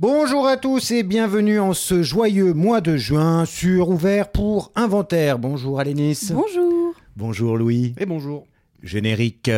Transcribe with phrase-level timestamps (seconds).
[0.00, 5.38] Bonjour à tous et bienvenue en ce joyeux mois de juin sur Ouvert pour Inventaire.
[5.38, 6.32] Bonjour Alénis.
[6.32, 6.94] Bonjour.
[7.16, 7.94] Bonjour Louis.
[7.98, 8.44] Et bonjour.
[8.82, 9.52] Générique.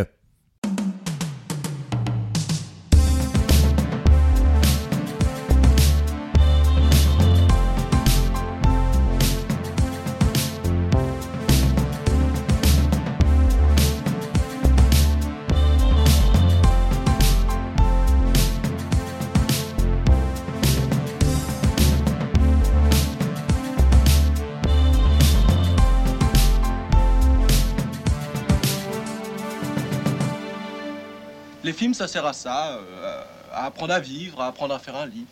[32.07, 35.27] Ça sert à ça, euh, à apprendre à vivre, à apprendre à faire un lit.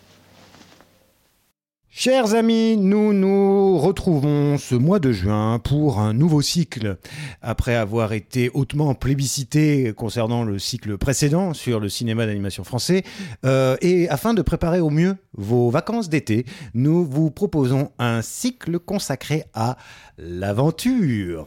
[1.89, 6.99] Chers amis, nous nous retrouvons ce mois de juin pour un nouveau cycle.
[7.43, 13.05] Après avoir été hautement plébiscité concernant le cycle précédent sur le cinéma d'animation français,
[13.45, 16.45] euh, et afin de préparer au mieux vos vacances d'été,
[16.75, 19.77] nous vous proposons un cycle consacré à
[20.19, 21.47] l'aventure.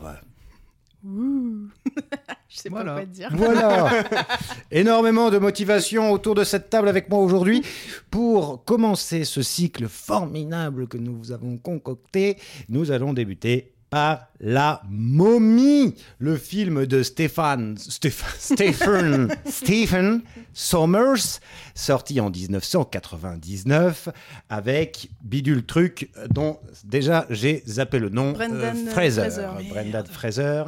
[2.67, 2.93] Sais Voilà.
[2.93, 3.29] pas quoi te dire.
[3.33, 3.89] Voilà.
[4.71, 7.63] Énormément de motivation autour de cette table avec moi aujourd'hui
[8.11, 12.37] pour commencer ce cycle formidable que nous vous avons concocté.
[12.69, 21.39] Nous allons débuter par La Momie, le film de Stéphane, Stéph- Stephen, Stephen Sommers,
[21.73, 24.09] sorti en 1999
[24.49, 29.21] avec Bidule Truc, dont déjà j'ai zappé le nom, Brendan Fraser.
[29.29, 29.47] Fraser.
[29.69, 30.63] Brendan Fraser.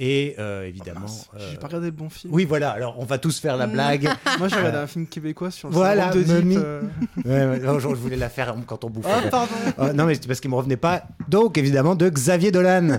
[0.00, 1.00] Et euh, évidemment.
[1.00, 2.32] Mince, euh, J'ai pas regardé le bon film.
[2.32, 2.70] oui, voilà.
[2.70, 3.72] Alors, on va tous faire la Mm.
[3.72, 4.08] blague.
[4.38, 6.56] Moi, j'ai regardé un film québécois sur le Voilà, Mommy.
[6.56, 6.82] euh.
[7.24, 9.08] Ouais, ouais, non, je voulais la faire quand on bouffait.
[9.12, 9.52] Ah, pardon.
[9.80, 11.02] Euh, non, mais c'est parce qu'il me revenait pas.
[11.28, 12.98] Donc, évidemment, de Xavier Dolan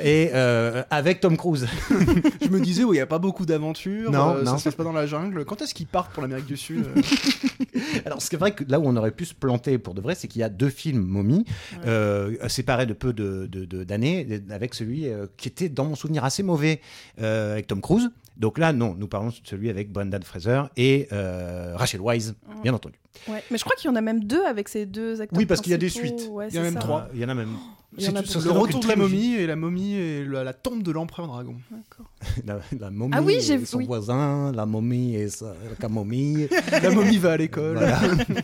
[0.00, 1.66] et euh, avec Tom Cruise.
[2.42, 4.10] Je me disais, oui, il n'y a pas beaucoup d'aventures.
[4.12, 4.52] Non, euh, non.
[4.52, 5.44] Ça se passe pas dans la jungle.
[5.44, 7.02] Quand est-ce qu'ils partent pour l'Amérique du Sud euh
[8.06, 10.28] Alors, c'est vrai que là où on aurait pu se planter pour de vrai, c'est
[10.28, 11.44] qu'il y a deux films Mommy,
[11.86, 15.94] euh, séparés de peu de- de- de- d'années, avec celui euh, qui était, dans mon
[15.94, 16.80] souvenir, assez mauvais,
[17.20, 18.10] euh, avec Tom Cruise.
[18.36, 22.74] Donc là, non, nous parlons de celui avec Brendan Fraser et euh, Rachel Wise, bien
[22.74, 22.96] entendu.
[23.28, 23.42] Ouais.
[23.50, 25.38] Mais je crois qu'il y en a même deux avec ces deux acteurs.
[25.38, 26.28] Oui, parce qu'il y a des suites.
[26.30, 26.80] Ouais, Il y en a même ça.
[26.80, 27.08] trois.
[27.14, 27.56] Il y en a même.
[27.98, 28.10] C'est-
[28.44, 31.54] Le retour de la momie et la momie et la, la tombe de l'empereur dragon.
[32.46, 33.86] La, la momie Ah oui, et j'ai- son oui.
[33.86, 36.48] voisin, la momie et sa la camomille.
[36.82, 37.76] La momie va à l'école.
[37.76, 38.00] Voilà.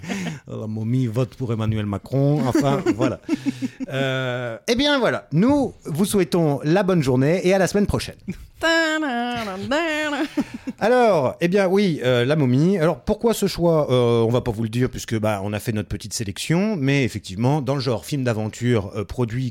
[0.47, 2.41] la momie vote pour Emmanuel Macron.
[2.47, 3.21] Enfin, voilà.
[3.91, 5.27] Euh, eh bien, voilà.
[5.33, 8.17] Nous vous souhaitons la bonne journée et à la semaine prochaine.
[10.79, 12.79] Alors, eh bien, oui, euh, la momie.
[12.79, 15.59] Alors, pourquoi ce choix Euh, On va pas vous le dire puisque bah, on a
[15.61, 19.05] fait notre petite sélection, mais effectivement, dans le genre film d'aventure euh,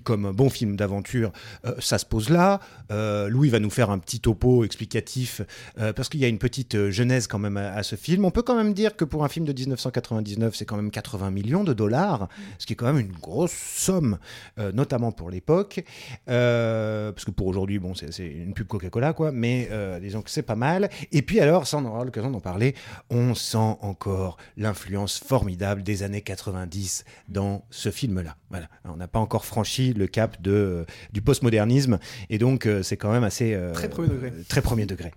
[0.04, 1.32] comme un bon film d'aventure,
[1.66, 2.60] euh, ça se pose là.
[2.92, 5.42] Euh, Louis va nous faire un petit topo explicatif
[5.80, 8.26] euh, parce qu'il y a une petite genèse quand même à, ce film.
[8.26, 11.32] On peut quand même dire que pour un film de 1999, c'est quand même 80
[11.32, 12.28] millions de dollars,
[12.60, 14.18] ce qui est quand même une grosse somme,
[14.74, 15.84] notamment pour l'époque.
[16.26, 19.70] Parce que pour aujourd'hui, bon, c'est une pub Coca-Cola, quoi, mais
[20.02, 20.90] disons que c'est pas mal.
[21.12, 22.76] Et puis alors, ça on aura l'occasion d'en parler,
[23.10, 28.36] on sent encore l'influence formidable des années 90 dans ce film-là.
[28.86, 30.84] On n'a pas encore franchi le cap de, euh,
[31.14, 32.00] du postmodernisme,
[32.30, 33.54] et donc euh, c'est quand même assez...
[33.54, 34.32] euh, Très premier degré.
[34.48, 35.12] Très premier degré.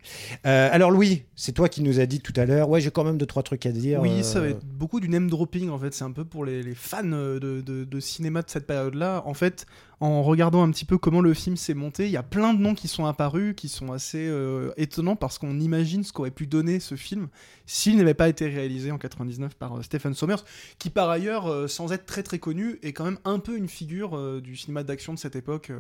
[0.44, 3.18] Alors Louis, c'est toi qui nous as dit tout à l'heure, ouais j'ai quand même
[3.18, 4.00] deux, trois trucs à dire.
[4.00, 5.92] Oui, ça va être beaucoup du name dropping en fait.
[5.94, 9.22] C'est un peu pour les, les fans de, de- de cinéma de cette période-là.
[9.26, 9.66] En fait,
[10.00, 12.60] en regardant un petit peu comment le film s'est monté, il y a plein de
[12.60, 16.46] noms qui sont apparus, qui sont assez euh, étonnants parce qu'on imagine ce qu'aurait pu
[16.46, 17.28] donner ce film
[17.66, 20.44] s'il n'avait pas été réalisé en 99 par euh, Stephen Sommers,
[20.78, 23.68] qui par ailleurs, euh, sans être très très connu, est quand même un peu une
[23.68, 25.70] figure du cinéma d'action de cette époque.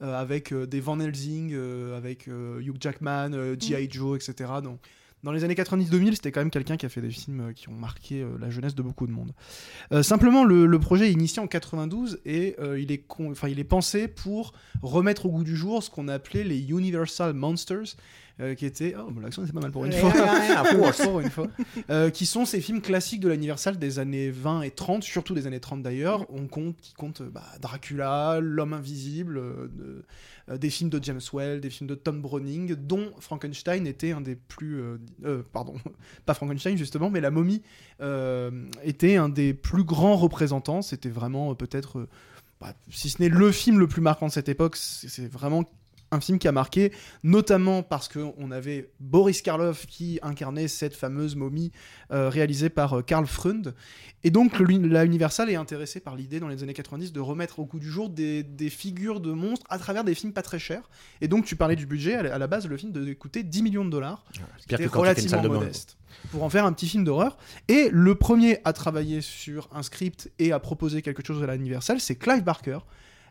[0.00, 1.56] avec des Van Helsing,
[1.96, 3.88] avec Hugh Jackman, G.I.
[3.90, 4.50] Joe, etc.
[4.62, 4.78] Donc,
[5.22, 7.68] dans les années 90-2000, c'était quand même quelqu'un qui a fait des films euh, qui
[7.68, 9.32] ont marqué euh, la jeunesse de beaucoup de monde.
[9.92, 13.04] Euh, simplement, le, projet est initié en 92 et il, est
[13.48, 17.96] il est pensé pour remettre au goût du jour ce qu'on appelait les Universal Monsters,
[18.38, 18.94] euh, qui étaient...
[18.98, 20.12] Oh, bon, l'accent c'est pas mal pour une fois.
[21.04, 21.46] Pour une fois.
[21.88, 25.46] Euh, qui sont ces films classiques de l'Universal des années 20 et 30, surtout des
[25.46, 29.40] années 30 d'ailleurs, on compte, qui comptent euh, bah, Dracula, L'homme invisible,
[29.72, 30.04] de-
[30.54, 34.36] des films de James Whale, des films de Tom Browning, dont Frankenstein était un des
[34.36, 34.80] plus...
[35.52, 35.74] pardon,
[36.26, 37.62] pas Frankenstein justement, mais la momie
[38.84, 42.06] était un des plus grands représentants, c'était vraiment peut-être...
[42.60, 45.64] bah, si ce n'est le film le plus marquant de cette époque, c'est vraiment
[46.12, 46.92] un film qui a marqué,
[47.24, 51.72] notamment parce qu'on avait Boris Karloff qui incarnait cette fameuse momie
[52.12, 53.74] euh, réalisée par euh, Karl Freund.
[54.22, 57.58] Et donc le- la Universal est intéressée par l'idée dans les années 90 de remettre
[57.58, 60.58] au goût du jour des, des figures de monstres à travers des films pas très
[60.60, 60.88] chers.
[61.20, 63.42] Et donc tu parlais du budget, à la- à la base le film devait coûter
[63.42, 64.24] 10 millions de dollars,
[64.58, 65.96] ce qui était relativement de modeste,
[66.30, 67.36] pour en faire un petit film d'horreur.
[67.68, 71.56] Et le premier à travailler sur un script et à proposer quelque chose à la
[71.56, 72.78] Universal, c'est Clive Barker.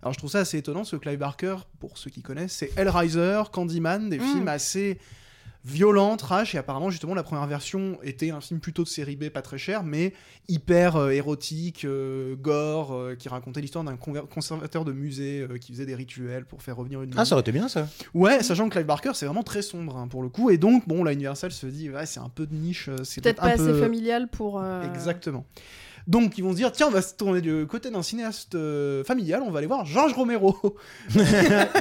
[0.05, 2.71] Alors je trouve ça assez étonnant parce que Clive Barker, pour ceux qui connaissent, c'est
[2.77, 4.21] Hellraiser, Candyman, des Mm.
[4.21, 4.99] films assez
[5.63, 9.29] violents, trash, et apparemment justement la première version était un film plutôt de série B,
[9.29, 10.13] pas très cher, mais
[10.47, 15.71] hyper euh, érotique, euh, gore, euh, qui racontait l'histoire d'un conservateur de musée euh, qui
[15.71, 17.87] faisait des rituels pour faire revenir une Ah, ça aurait été bien ça.
[18.13, 20.87] Ouais, sachant que Clive Barker, c'est vraiment très sombre hein, pour le coup, et donc
[20.87, 23.57] bon, la Universal se dit, ouais, c'est un peu de niche, c'est Peut-être un pas
[23.57, 23.67] peu...
[23.71, 24.61] assez familial pour.
[24.61, 25.47] euh, Exactement.
[26.07, 29.03] Donc ils vont se dire tiens on va se tourner du côté d'un cinéaste euh,
[29.03, 30.55] familial, on va aller voir Georges Romero,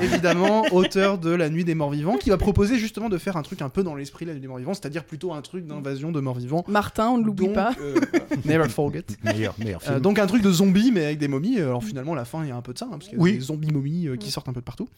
[0.03, 3.43] évidemment auteur de La Nuit des Morts Vivants, qui va proposer justement de faire un
[3.43, 5.67] truc un peu dans l'esprit de La Nuit des Morts Vivants, c'est-à-dire plutôt un truc
[5.67, 6.65] d'invasion de morts vivants.
[6.69, 7.73] Martin, on ne l'oublie pas.
[7.81, 9.05] euh, voilà, never forget.
[9.25, 9.97] meilleur, meilleur film.
[9.97, 11.59] Euh, donc un truc de zombies mais avec des momies.
[11.61, 13.19] Alors finalement à la fin il y a un peu de ça, hein, parce qu'il
[13.19, 13.35] y a Oui.
[13.35, 14.89] des zombies momies euh, qui sortent un peu de partout.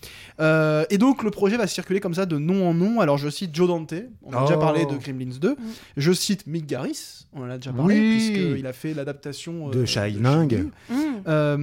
[0.40, 3.00] Euh, et donc le projet va circuler comme ça de nom en nom.
[3.00, 4.60] Alors je cite Joe Dante, on a déjà Oh.
[4.60, 5.56] parlé de Gremlins 2.
[5.96, 8.10] Je cite Mick Garris, on en a déjà parlé Oui.
[8.16, 10.70] puisqu'il a fait l'adaptation euh, De Shining.
[10.88, 10.94] Mmh.
[11.26, 11.56] Euh,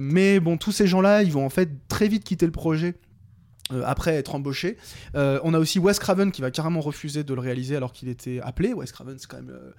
[0.00, 2.94] mais bon, tous ces gens-là, ils vont en fait très vite quitter le projet.
[3.72, 4.76] euh, après être embauché,
[5.14, 8.08] Euh, on a aussi Wes Craven qui va carrément refuser de le réaliser alors qu'il
[8.08, 8.72] était appelé.
[8.72, 9.70] Wes Craven, c'est quand même euh,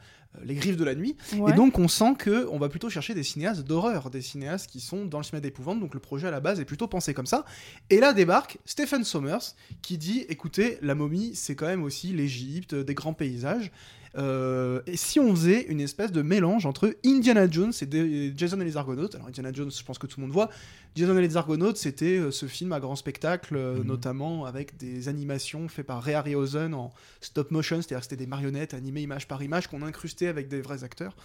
[0.46, 1.16] les griffes de la nuit.
[1.36, 1.52] Ouais.
[1.52, 4.80] Et donc on sent que on va plutôt chercher des cinéastes d'horreur, des cinéastes qui
[4.80, 5.80] sont dans le cinéma d'épouvante.
[5.80, 7.44] Donc le projet à la base est plutôt pensé comme ça.
[7.90, 12.74] Et là débarque Stephen Sommers qui dit écoutez, la momie c'est quand même aussi l'Égypte,
[12.74, 13.72] des grands paysages.
[14.18, 18.66] Euh, et si on faisait une espèce de mélange entre Indiana Jones et Jason et
[18.66, 20.50] les Argonautes Alors Indiana Jones, je pense que tout le monde voit.
[20.96, 23.84] Jason et les Argonautes, c'était euh, ce film à grand spectacle, euh, Mhm.
[23.88, 26.92] notamment avec des animations faites par Ray Harryhausen en
[27.22, 30.60] stop motion, c'est-à-dire que c'était des marionnettes animées image par image qu'on incrustait avec des
[30.60, 31.16] vrais acteurs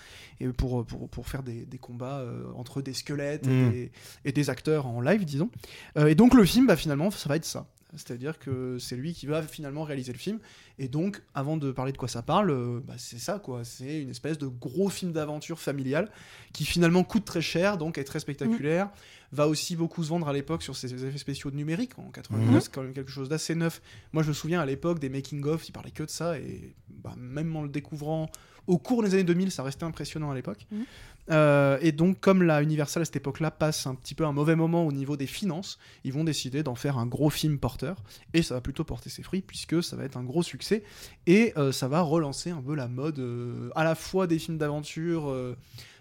[0.40, 3.70] et pour, pour, pour faire des, des combats euh, entre des squelettes et, Mhm.
[3.72, 3.90] des,
[4.24, 5.50] et des acteurs en live, disons.
[5.98, 7.66] Euh, et donc le film, bah, finalement, ça va être ça.
[7.92, 10.38] C'est-à-dire que c'est lui qui va finalement réaliser le film.
[10.78, 13.64] Et donc, avant de parler de quoi ça parle, euh, bah, c'est ça, quoi.
[13.64, 16.10] C'est une espèce de gros film d'aventure familial
[16.52, 18.90] qui finalement coûte très cher, donc est très spectaculaire.
[19.32, 21.98] Va aussi beaucoup se vendre à l'époque sur ses effets spéciaux de numérique.
[21.98, 23.80] En 99, c'est quand même quelque chose d'assez neuf.
[24.12, 26.38] Moi, je me souviens à l'époque des making-of, ils parlaient que de ça.
[26.38, 28.30] Et bah, même en le découvrant
[28.66, 30.66] au cours des années 2000, ça restait impressionnant à l'époque.
[30.70, 30.84] Mhm.
[31.30, 34.56] Euh, et donc, comme la Universal à cette époque-là passe un petit peu un mauvais
[34.56, 37.96] moment au niveau des finances, ils vont décider d'en faire un gros film porteur.
[38.34, 40.84] Et ça va plutôt porter ses fruits puisque ça va être un gros succès.
[41.26, 44.58] Et euh, ça va relancer un peu la mode euh, à la fois des films
[44.58, 45.34] d'aventure.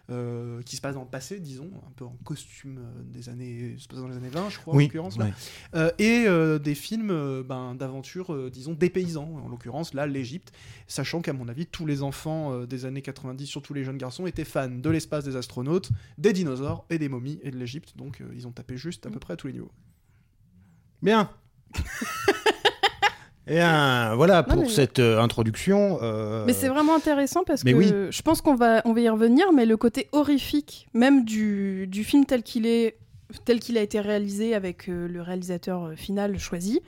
[0.10, 3.30] Euh, euh, qui se passent dans le passé, disons, un peu en costume euh, des
[3.30, 5.26] années, se passe dans les années 20, je crois, en l'occurrence, là.
[5.26, 5.32] ouais.
[5.76, 10.06] Euh, et euh, des films euh, ben, d'aventure, euh, disons, des paysans, en l'occurrence, là,
[10.08, 10.52] l'Égypte,
[10.88, 14.26] sachant qu'à mon avis, tous les enfants euh, des années 90, surtout les jeunes garçons,
[14.28, 18.22] étaient fans de l'espace des astronautes, des dinosaures et des momies et de l'Égypte, donc
[18.22, 19.72] euh, ils ont tapé juste à peu près à tous les niveaux.
[21.02, 21.30] Bien.
[23.48, 23.56] Et
[24.16, 26.00] voilà pour mais- cette euh, introduction.
[26.02, 27.94] euh, Mais c'est vraiment intéressant parce mais que oui.
[28.10, 32.04] je pense qu'on va, on va y revenir, mais le côté horrifique, même du, du
[32.04, 32.98] film tel qu'il est,
[33.46, 36.82] tel qu'il a été réalisé avec euh, le réalisateur final choisi,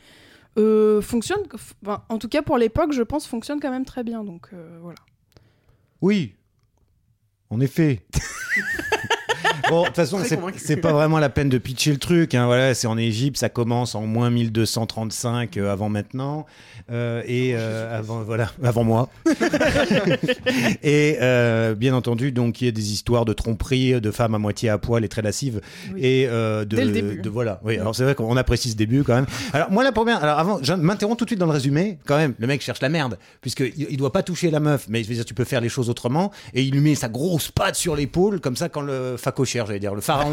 [1.01, 1.41] fonctionne.
[1.83, 4.23] enfin, en tout cas pour l'époque, je pense fonctionne quand même très bien.
[4.23, 4.49] Donc
[4.81, 4.97] voilà.
[6.01, 6.33] Oui,
[7.51, 8.01] en effet.
[9.69, 10.19] bon, de toute façon,
[10.57, 12.35] c'est pas vraiment la peine de pitcher le truc.
[12.35, 16.45] hein, voilà, c'est en Égypte, ça commence en moins 1235 euh, avant maintenant.
[16.91, 19.09] euh, et euh, avant, voilà, avant moi.
[20.83, 24.39] et euh, bien entendu, donc, il y a des histoires de tromperie, de femmes à
[24.39, 25.61] moitié à poil et très lascives.
[25.93, 25.99] Oui.
[26.03, 27.21] Et euh, de, Dès le début.
[27.21, 27.59] de- voilà.
[27.63, 29.25] Oui, alors c'est vrai qu'on apprécie ce début quand même.
[29.53, 31.97] Alors moi la première, alors avant, je m'interromps tout de suite dans le résumé.
[32.05, 34.85] Quand même, le mec cherche la merde puisque il, il doit pas toucher la meuf,
[34.89, 36.31] mais je veux dire tu peux faire les choses autrement.
[36.53, 39.79] Et il lui met sa grosse patte sur l'épaule comme ça quand le facochère, j'allais
[39.79, 40.31] dire le pharaon,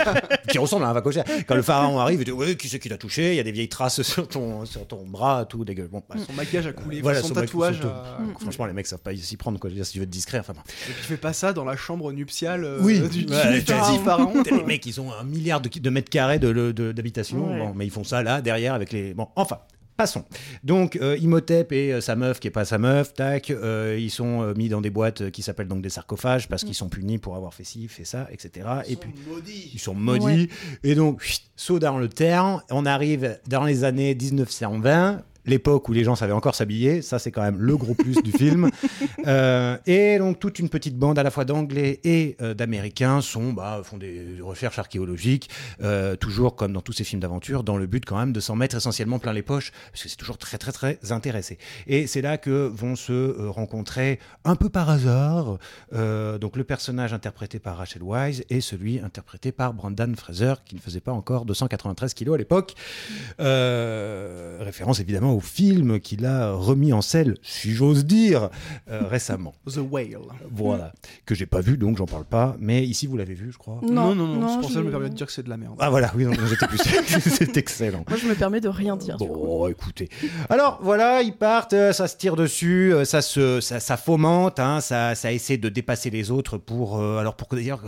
[0.48, 2.88] qui ressemble à un facochère, quand le pharaon arrive, il dit ouais qui c'est qui
[2.88, 3.32] l'a touché?
[3.32, 5.88] Il y a des vieilles traces sur ton sur ton bras, tout dégueu.
[5.90, 7.80] Bon, bah, Son maquillage a coulé, Voilà, son, tatouage.
[7.80, 8.18] son a-.
[8.40, 9.70] Franchement, les mecs savent pas s'y prendre quoi.
[9.70, 10.52] Je veux dire, si tu veux être discret, enfin.
[10.52, 10.60] bon.
[10.88, 13.92] Et puis fait pas ça dans la chambre nuptiale euh, Oui, du, du ouais, pharaon.
[13.96, 14.42] vas-y, pharaon.
[14.42, 17.58] T'as les mecs, ils ont un milliard de, de mètres carrés de, de- d'habitation, Ouais.
[17.58, 19.14] bon, mais ils font ça là, derrière, avec les.
[19.14, 19.58] Bon, enfin.
[19.96, 20.24] Passons.
[20.62, 24.10] Donc, euh, Imhotep et euh, sa meuf, qui est pas sa meuf, tac, euh, ils
[24.10, 26.90] sont euh, mis dans des boîtes euh, qui s'appellent donc des sarcophages parce qu'ils sont
[26.90, 28.68] punis pour avoir fait ci, fait ça, etc.
[28.88, 29.10] et puis,
[29.72, 30.50] ils sont maudits.
[30.84, 31.26] Et donc,
[31.56, 32.62] saut dans le terre.
[32.70, 35.22] On arrive dans les années 1920.
[35.46, 37.02] L'époque où les gens savaient encore s'habiller.
[37.02, 38.70] Ça, c'est quand même le gros plus du film.
[39.26, 43.52] Euh, et donc, toute une petite bande à la fois d'anglais et euh, d'américains sont,
[43.52, 45.50] bah, font des recherches archéologiques,
[45.82, 48.54] euh, toujours comme dans tous ces films d'aventure, dans le but quand même de s'en
[48.54, 51.58] mettre essentiellement plein les poches, parce que c'est toujours très, très, très intéressé.
[51.88, 55.58] Et c'est là que vont se rencontrer un peu par hasard,
[55.92, 60.80] donc le personnage interprété par Rachel Wise et celui interprété par Brandon Fraser, qui ne
[60.80, 62.74] faisait pas encore 293 kilos à l'époque.
[63.38, 68.50] Référence évidemment au film qu'il a remis en selle, si j'ose dire,
[68.90, 69.54] euh, récemment.
[69.66, 70.18] The Whale.
[70.50, 70.92] Voilà,
[71.24, 72.56] que j'ai pas vu, donc j'en parle pas.
[72.58, 73.80] Mais ici, vous l'avez vu, je crois.
[73.82, 75.42] Non, non, non, non, c'est pour ça que je me permets de dire que c'est
[75.42, 75.74] de la merde.
[75.78, 76.78] Ah voilà, oui, non, j'étais plus.
[77.20, 78.04] c'est excellent.
[78.08, 79.16] Moi, je me permets de rien dire.
[79.16, 79.34] du coup.
[79.34, 80.08] Bon, écoutez.
[80.48, 84.60] Alors voilà, ils partent, euh, ça se tire dessus, euh, ça se, ça, ça fomente,
[84.60, 87.80] hein, ça, ça essaie de dépasser les autres pour, euh, alors pour que d'ailleurs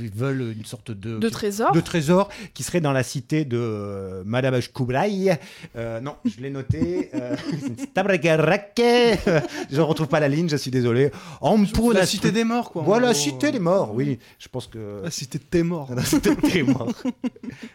[0.00, 1.72] ils veulent une sorte de, De trésor.
[1.72, 5.38] de trésor qui serait dans la cité de euh, Madame Kublai.
[5.76, 6.87] Euh, non, je l'ai noté.
[7.14, 7.36] Euh,
[7.94, 8.72] Tabragarak.
[9.70, 11.10] je retrouve pas la ligne, je suis désolé.
[11.40, 12.82] En pour la cité des morts, quoi.
[12.82, 13.14] Voilà, gros.
[13.20, 13.92] cité des morts.
[13.94, 15.00] Oui, je pense que.
[15.02, 15.88] La cité des morts.
[15.94, 16.92] La cité des morts.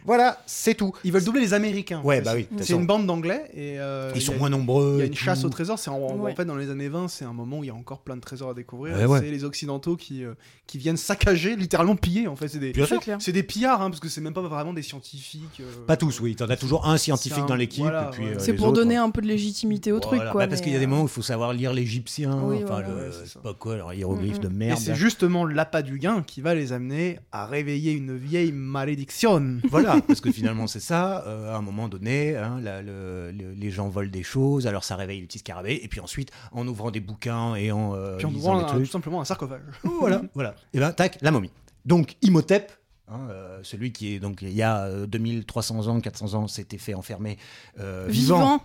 [0.05, 0.93] voilà, c'est tout.
[1.03, 2.01] Ils veulent doubler les Américains.
[2.03, 2.47] Ouais, C'est- bah oui.
[2.51, 4.93] de C'est une bande d'anglais et euh, Ils sont a- moins nombreux.
[4.95, 5.77] Il y a et une chasse au trésor.
[5.79, 7.75] C'est en, en fait dans les années 20, c'est un moment où il y a
[7.75, 8.95] encore plein de trésors à découvrir.
[8.95, 9.19] Ouais, et ouais.
[9.19, 10.33] C'est les Occidentaux qui, euh,
[10.67, 12.27] qui viennent saccager, littéralement piller.
[12.27, 12.99] En fait, c'est des, C'est sûr.
[12.99, 13.17] clair.
[13.19, 15.59] c'est des pillards, hein, parce que c'est même pas vraiment des scientifiques.
[15.61, 16.35] euh, Pas tous, oui.
[16.35, 17.83] T'en as toujours un scientifique un- dans l'équipe.
[17.83, 18.31] voilà, et puis, ouais.
[18.35, 19.03] euh, C'est les pour autres, donner hein.
[19.05, 20.31] un peu de légitimité au truc, Voilà.
[20.31, 20.41] quoi.
[20.43, 22.41] Bah, parce qu'il y a des euh, moments où il faut savoir lire l'égyptien.
[22.43, 22.87] Oui, enfin, voilà.
[22.89, 24.51] le, c'est pas quoi, leur hiéroglyphe Mm, de mm.
[24.51, 24.79] Et merde.
[24.79, 29.57] c'est justement l'appât du gain qui va les amener à réveiller une vieille malédiction.
[29.69, 31.23] Voilà, parce que finalement c'est ça.
[31.27, 34.83] euh, à un moment donné, hein, la- le- le- les gens volent des choses, alors
[34.83, 38.17] ça réveille les petits scarabées, et puis ensuite, en ouvrant des bouquins et en euh,
[38.17, 39.61] Puis en ouvrant des un- tout trucs, simplement un sarcophage.
[39.83, 40.55] voilà, voilà.
[40.73, 41.51] Et ben tac, la momie.
[41.85, 42.71] Donc Imhotep.
[43.09, 46.77] hein, euh, celui qui est donc il y a euh, 2300 ans, 400 ans, s'était
[46.77, 47.37] fait enfermer
[47.79, 48.35] euh, vivant.
[48.37, 48.61] Vivant.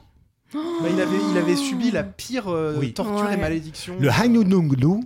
[0.55, 2.95] Bah, il, avait, il avait subi la pire euh, Oui.
[2.95, 3.35] torture Ouais.
[3.35, 3.97] et malédiction.
[4.01, 5.01] Le Hainununglu,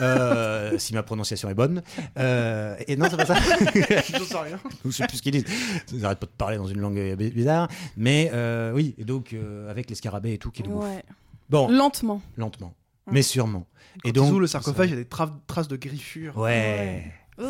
[0.00, 1.82] euh, si ma prononciation est bonne.
[2.18, 3.34] Euh, et non, c'est pas ça.
[3.36, 4.60] J'en sais rien.
[4.84, 5.44] Je sais plus ce qu'ils disent.
[5.92, 7.68] Ils arrêtent pas de parler dans une langue euh, bizarre.
[7.96, 10.84] Mais euh, oui, et donc euh, avec les scarabées et tout qui le bouffent.
[10.84, 11.02] Ouais.
[11.48, 12.20] Bon, Lentement.
[12.36, 12.74] lentement,
[13.10, 13.66] mais sûrement.
[14.02, 16.36] Quand et donc, ouvrent le sarcophage, il y a des tra- traces de griffures.
[16.38, 17.12] Ouais.
[17.38, 17.44] Oh.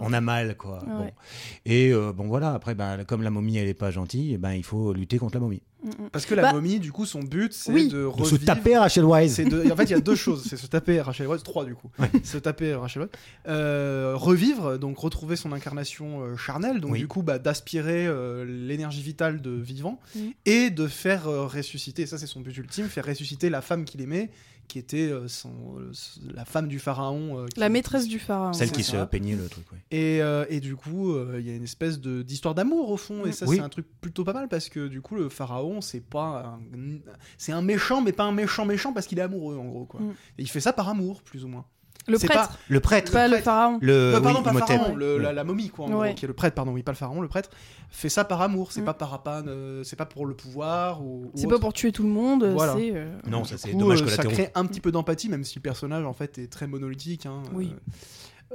[0.00, 0.78] On a mal, quoi.
[0.84, 0.88] Ouais.
[0.88, 1.10] Bon.
[1.66, 4.52] Et euh, bon, voilà, après, ben, comme la momie, elle est pas gentille, eh ben,
[4.52, 5.60] il faut lutter contre la momie.
[5.84, 6.10] Mm, mm.
[6.10, 7.88] Parce que la Bah- momie, du coup, son but, c'est Oui.
[7.88, 8.28] de De revivre.
[8.30, 9.34] se taper Rachel Wise.
[9.34, 10.44] C'est de- En fait, il y a deux choses.
[10.48, 11.90] C'est se taper Rachel Weisz, trois du coup.
[11.98, 12.10] Ouais.
[12.24, 13.10] Se taper Rachel Weisz.
[13.46, 16.98] Euh, revivre, donc retrouver son incarnation euh, charnelle, donc Oui.
[17.00, 20.00] du coup bah, d'aspirer euh, l'énergie vitale de vivant
[20.46, 23.84] et de faire euh, ressusciter, et ça c'est son but ultime, faire ressusciter la femme
[23.84, 24.30] qu'il aimait,
[24.66, 25.92] qui était euh, son, euh,
[26.34, 27.38] la femme du pharaon.
[27.40, 28.52] euh, qui- La maîtresse du pharaon.
[28.52, 29.00] Celle qui ça.
[29.02, 29.78] se peignait le truc, ouais.
[29.90, 32.96] Et, euh, et du coup, euh, il y a une espèce de- d'histoire d'amour au
[32.96, 33.56] fond, et ça Oui.
[33.56, 36.98] c'est un truc plutôt pas mal parce que du coup le pharaon c'est pas un...
[37.38, 40.00] c'est un méchant mais pas un méchant méchant parce qu'il est amoureux en gros quoi.
[40.00, 40.10] Mm.
[40.38, 41.64] Et il fait ça par amour plus ou moins.
[42.08, 42.58] Le prêtre.
[42.68, 43.12] Le prêtre.
[43.12, 43.78] Pas le pharaon.
[43.82, 46.14] Le, Euh, pardon oui, pas le pharaon, le- la, la momie quoi, en Ouais.
[46.14, 47.50] qui est le prêtre pardon, oui pas le pharaon, le prêtre
[47.90, 48.84] fait ça par amour, c'est Mm.
[48.84, 51.24] pas par euh, c'est pas pour le pouvoir ou.
[51.26, 52.44] ou C'est pas pour tuer tout le monde.
[52.52, 52.74] Voilà.
[52.76, 52.92] C'est.
[52.94, 55.42] euh, Non, ça c'est dommage euh, que ça la crée un petit peu d'empathie même
[55.44, 57.26] si le personnage en fait est très monolithique.
[57.26, 57.72] hein, Oui.
[57.74, 57.78] euh,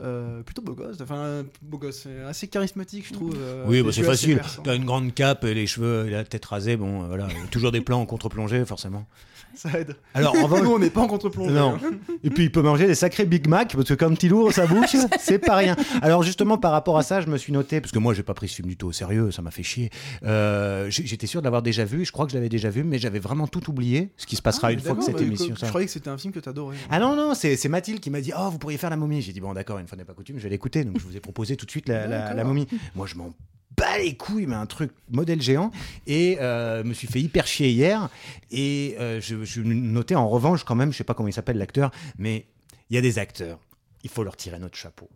[0.01, 3.33] euh, plutôt beau gosse, enfin beau gosse, assez charismatique je trouve.
[3.37, 4.41] euh, Oui, bah, c'est facile.
[4.63, 6.77] T'as une grande cape et les cheveux et la tête rasée.
[6.77, 7.27] Bon, euh, voilà.
[7.51, 9.05] Toujours des plans en contre-plongée, forcément.
[9.53, 9.97] Ça aide.
[10.13, 11.51] Alors, en Nous on n'est pas en contre-plongée.
[11.53, 11.75] Non.
[11.75, 11.91] hein.
[12.23, 14.65] Et puis il peut manger des sacrés Big Mac parce que quand il ouvre sa
[14.65, 15.75] bouche, c'est pas rien.
[16.01, 18.33] Alors justement par rapport à ça, je me suis noté parce que moi j'ai pas
[18.33, 19.89] pris ce film du tout au sérieux, ça m'a fait chier.
[20.23, 22.97] Euh, J'étais sûr de l'avoir déjà vu, je crois que je l'avais déjà vu, mais
[22.97, 24.09] j'avais vraiment tout oublié.
[24.15, 25.53] Ce qui se passera Ah, une fois que cette bah, émission.
[25.55, 26.77] Je ça- croyais que c'était un film que t'adorais.
[26.89, 29.21] Ah non non, c'est c'est Mathilde qui m'a dit oh vous pourriez faire la momie.
[29.21, 30.83] J'ai dit bon d'accord, une fois n'est pas coutume, je vais l'écouter.
[30.85, 32.67] Donc je vous ai proposé tout de suite la, la- momie.
[32.95, 33.33] Moi je m'en
[33.77, 35.71] bats les couilles, mais un truc modèle géant.
[36.07, 38.09] Et euh, me suis fait hyper chier hier.
[38.51, 41.57] Et euh, je, je notais en revanche quand même, je sais pas comment il s'appelle
[41.57, 42.45] l'acteur, mais
[42.89, 43.59] il y a des acteurs.
[44.03, 45.09] Il faut leur tirer notre chapeau.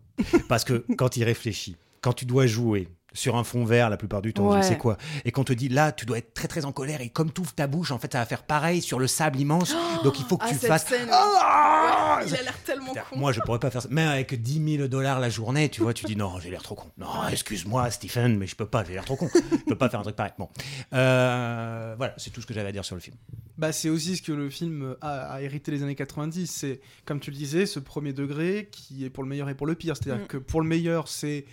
[0.48, 4.22] Parce que quand il réfléchit, quand tu dois jouer sur un fond vert la plupart
[4.22, 4.62] du temps, je Ouais.
[4.62, 7.00] ne sais quoi, et qu'on te dit là, tu dois être très très en colère,
[7.00, 9.40] et comme tu ouvres ta bouche, en fait, ça va faire pareil sur le sable
[9.40, 9.74] immense.
[10.04, 10.86] donc il faut que Ah, tu cette fasses.
[10.86, 13.18] scène, Ah Il a l'air tellement Putain, con.
[13.18, 13.88] Moi, je pourrais pas faire ça.
[13.90, 16.74] Même avec 10 000 dollars la journée, tu vois, tu dis non, j'ai l'air trop
[16.74, 16.88] con.
[16.98, 19.28] Non, excuse-moi, Stephen, mais je peux pas, j'ai l'air trop con.
[19.34, 20.32] Je peux pas faire un truc pareil.
[20.38, 20.48] Bon.
[20.94, 23.16] Euh, voilà, c'est tout ce que j'avais à dire sur le film.
[23.58, 26.46] Bah, c'est aussi ce que le film a, a hérité les années 90.
[26.50, 29.66] C'est, comme tu le disais, ce premier degré qui est pour le meilleur et pour
[29.66, 29.96] le pire.
[29.96, 30.28] C'est-à-dire Mm.
[30.28, 31.44] que pour le meilleur, c'est.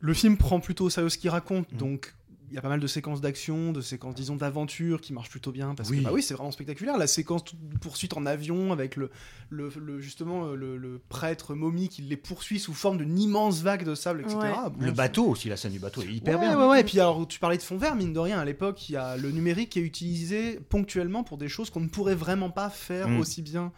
[0.00, 1.76] Le film prend plutôt au sérieux ce qu'il raconte, Mm.
[1.76, 2.14] donc
[2.52, 5.52] il y a pas mal de séquences d'action, de séquences, disons, d'aventure qui marchent plutôt
[5.52, 5.72] bien.
[5.76, 5.98] Parce Oui.
[5.98, 6.98] que, bah oui, c'est vraiment spectaculaire.
[6.98, 9.08] La séquence de poursuite en avion avec le,
[9.50, 13.84] le, le- justement le, le prêtre momie qui les poursuit sous forme d'une immense vague
[13.84, 14.36] de sable, etc.
[14.36, 14.50] Ouais.
[14.68, 16.58] Bon, Le bateau aussi, la scène du bateau est hyper ouais, bien.
[16.58, 18.88] Ouais, ouais, Et puis alors, tu parlais de fond vert, mine de rien, à l'époque,
[18.88, 22.16] il y a le numérique qui est utilisé ponctuellement pour des choses qu'on ne pourrait
[22.16, 23.20] vraiment pas faire Mm.
[23.20, 23.70] aussi bien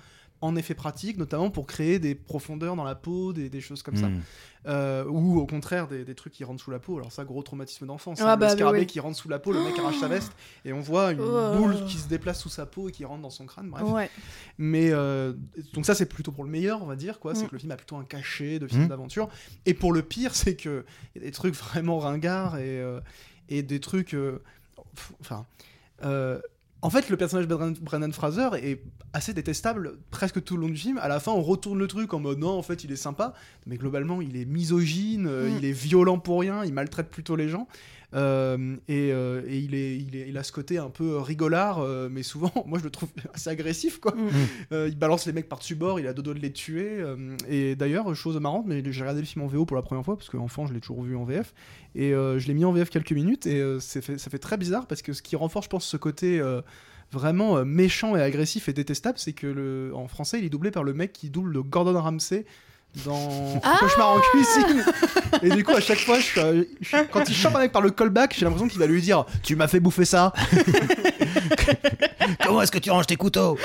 [0.43, 3.97] en effet pratique, notamment pour créer des profondeurs dans la peau, des, des choses comme
[3.97, 4.09] ça.
[4.09, 4.21] Mm.
[4.67, 6.97] Euh, ou au contraire, des, des trucs qui rentrent sous la peau.
[6.99, 8.21] Alors ça, gros traumatisme d'enfance.
[8.21, 8.37] Ah hein.
[8.37, 8.87] bah, le scarabée oui.
[8.87, 10.33] qui rentre sous la peau, le mec arrache sa veste,
[10.65, 11.57] et on voit une Oh.
[11.57, 13.71] boule qui se déplace sous sa peau et qui rentre dans son crâne.
[13.71, 13.83] Bref.
[13.85, 14.11] Ouais.
[14.59, 15.33] Mais euh,
[15.73, 17.35] donc ça c'est plutôt pour le meilleur, on va dire quoi.
[17.35, 17.49] C'est Mm.
[17.49, 18.89] que le film a plutôt un cachet de film Mm.
[18.89, 19.29] d'aventure.
[19.67, 20.85] Et pour le pire, c'est que
[21.15, 23.01] il y a des trucs vraiment ringards et euh,
[23.49, 24.15] et des trucs.
[24.15, 24.43] euh,
[25.21, 25.47] enfin.
[26.05, 26.41] euh,
[26.83, 30.69] en fait, le personnage de Brendan, Brendan Fraser est assez détestable presque tout le long
[30.69, 30.99] du film.
[30.99, 33.35] À la fin, on retourne le truc en mode non, en fait, il est sympa,
[33.67, 35.59] mais globalement, il est misogyne, euh, Mm.
[35.59, 37.69] il est violent pour rien, il maltraite plutôt les gens.
[38.15, 41.81] Euh, et euh, et il, est, il, est, il a ce côté un peu rigolard,
[41.81, 44.15] euh, mais souvent, moi je le trouve assez agressif, quoi.
[44.15, 44.89] Mm.
[44.89, 47.03] Il balance les mecs par-dessus bord, il a doigts de les tuer.
[47.49, 50.17] et d'ailleurs, chose marrante, mais j'ai regardé le film en VO pour la première fois,
[50.17, 51.55] parce qu'enfant, je l'ai toujours vu en VF.
[51.95, 55.03] Et je l'ai mis en VF quelques minutes, et fait- ça fait très bizarre, parce
[55.03, 56.43] que ce qui renforce, je pense, ce côté
[57.11, 60.85] vraiment méchant et agressif et détestable, c'est que le, en français, il est doublé par
[60.85, 62.47] le mec qui double le Gordon Ramsay
[63.05, 64.85] dans Ah Cauchemar en cuisine.
[65.43, 67.83] Et du coup, à chaque fois, je euh, je quand il chope un mec par
[67.83, 70.33] le callback, j'ai l'impression qu'il va lui dire Tu m'as fait bouffer ça.
[72.45, 73.59] Comment est-ce que tu ranges tes couteaux?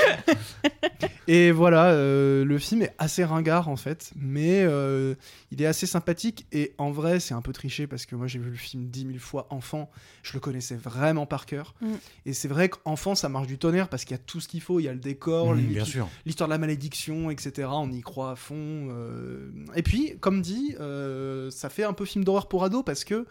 [1.28, 5.14] Et voilà, euh, le film est assez ringard en fait, mais euh,
[5.52, 8.40] il est assez sympathique et en vrai c'est un peu triché parce que moi j'ai
[8.40, 9.90] vu le film dix mille fois enfant,
[10.24, 11.76] je le connaissais vraiment par cœur.
[11.82, 11.88] Mm.
[12.28, 14.62] Et c'est vrai qu'enfant ça marche du tonnerre parce qu'il y a tout ce qu'il
[14.62, 17.68] faut, il y a le décor, Mm, l'histoire de la malédiction, etc.
[17.72, 18.56] On y croit à fond.
[18.90, 19.50] euh.
[19.76, 23.26] Et puis, comme dit, euh, ça fait un peu film d'horreur pour ados parce que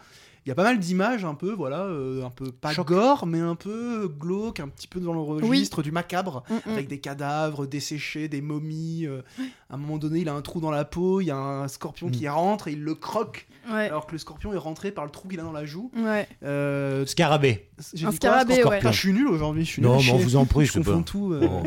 [0.47, 2.87] il y a pas mal d'images un peu, voilà, euh, un peu pas Choc.
[2.87, 6.71] gore, mais un peu glauque, un petit peu dans le registre du macabre Mm, mm.
[6.71, 9.05] avec des cadavres desséchés, des momies.
[9.05, 9.21] euh,
[9.69, 11.67] à un moment donné, il a un trou dans la peau, il y a un
[11.67, 12.11] scorpion Mm.
[12.11, 13.87] qui rentre et il le croque, Ouais.
[13.89, 15.91] alors que le scorpion est rentré par le trou qu'il a dans la joue.
[15.97, 16.25] Ouais.
[16.43, 17.69] Euh, Scarabée.
[18.05, 18.77] Un scarabée, ouais.
[18.77, 19.91] Putain, Je suis nul aujourd'hui, je suis nul.
[19.91, 21.33] Non, mais on vous en prie, je c'est confonds pas- tout.
[21.33, 21.63] euh, Oh.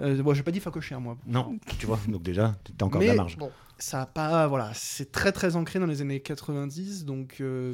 [0.00, 1.18] euh, bon, j'ai pas dit facochère, moi.
[1.26, 3.36] Non, tu vois, donc déjà, t'as encore mais de la marge.
[3.36, 7.36] bon, ça a pas, voilà, c'est très très ancré dans les années 90, donc.
[7.40, 7.72] euh,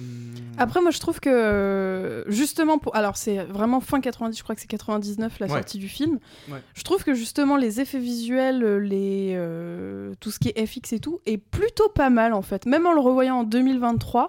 [0.59, 2.97] Après, moi, je trouve que justement, pour...
[2.97, 5.53] alors c'est vraiment fin 90, je crois que c'est 99 la Ouais.
[5.53, 6.19] sortie du film.
[6.51, 6.63] Ouais.
[6.75, 11.01] Je trouve que justement les effets visuels, les euh, tout ce qui est FX et
[11.01, 12.67] tout, est plutôt pas mal en fait.
[12.67, 14.29] Même en le revoyant en 2023,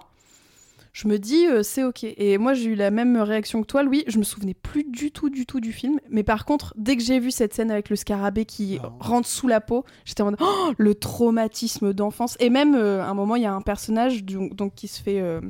[0.92, 2.04] je me dis euh, c'est ok.
[2.04, 4.04] Et moi, j'ai eu la même réaction que toi, Louis.
[4.08, 5.98] Je me souvenais plus du tout, du tout du film.
[6.10, 8.92] Mais par contre, dès que j'ai vu cette scène avec le scarabée qui Ah.
[9.00, 12.36] rentre sous la peau, j'étais en mode oh, le traumatisme d'enfance.
[12.40, 15.02] Et même euh, à un moment, il y a un personnage donc, donc qui se
[15.02, 15.40] fait euh,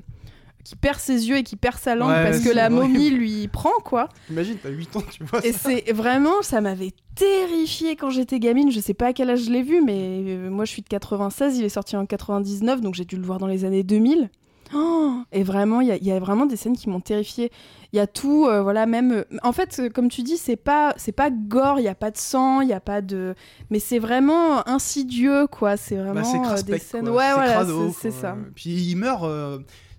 [0.65, 2.93] qui perd ses yeux et qui perd sa langue Ouais, parce que la horrible.
[2.95, 4.09] momie lui prend quoi.
[4.31, 8.71] Imagine, t'as 8 ans, tu vois Et c'est vraiment, ça m'avait terrifié quand j'étais gamine.
[8.71, 10.89] Je sais pas à quel âge je l'ai vu, mais euh, moi je suis de
[10.89, 14.31] 96, il est sorti en 99, donc j'ai dû le voir dans les années 2000.
[14.75, 17.51] Oh et vraiment, il y, a- il y a vraiment des scènes qui m'ont terrifié.
[17.93, 19.13] Il y a tout, euh, voilà, même.
[19.13, 22.11] euh, En fait, comme tu dis, c'est pas, c'est pas gore, il y a pas
[22.11, 23.35] de sang, il y a pas de,
[23.71, 25.77] mais c'est vraiment insidieux, quoi.
[25.77, 27.05] C'est vraiment Bah, euh, crasse des scènes.
[27.05, 27.13] quoi.
[27.17, 27.67] Ouais, C'est voilà,
[28.01, 28.37] c'est- ça.
[28.55, 29.25] Puis il meurt.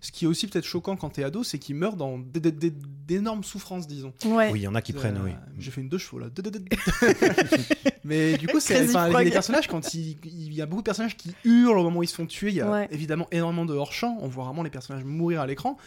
[0.04, 3.88] Ce qui est aussi peut-être choquant quand t'es ado, c'est qu'il meurt dans d'énormes souffrances,
[3.88, 4.13] disons.
[4.26, 4.52] Ouais.
[4.52, 5.32] Oui, il y en a qui prennent, Euh, oui.
[5.58, 6.28] J'ai fait une deux chevaux là.
[8.04, 11.34] Mais du coup, c'est les, personnages quand il, il y a beaucoup de personnages qui
[11.46, 12.50] hurlent au moment où ils se font tuer.
[12.50, 12.88] Il y a Ouais.
[12.92, 14.18] évidemment énormément de hors champ.
[14.22, 15.78] On voit vraiment les personnages mourir à l'écran.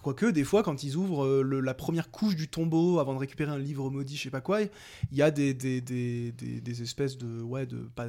[0.00, 3.18] Quoique, des fois, quand ils ouvrent euh, le- la première couche du tombeau avant de
[3.18, 4.68] récupérer un livre maudit, je sais pas quoi, il
[5.12, 7.40] y a des, des, des, des, des espèces de.
[7.42, 7.78] Ouais, de.
[7.94, 8.06] Pas,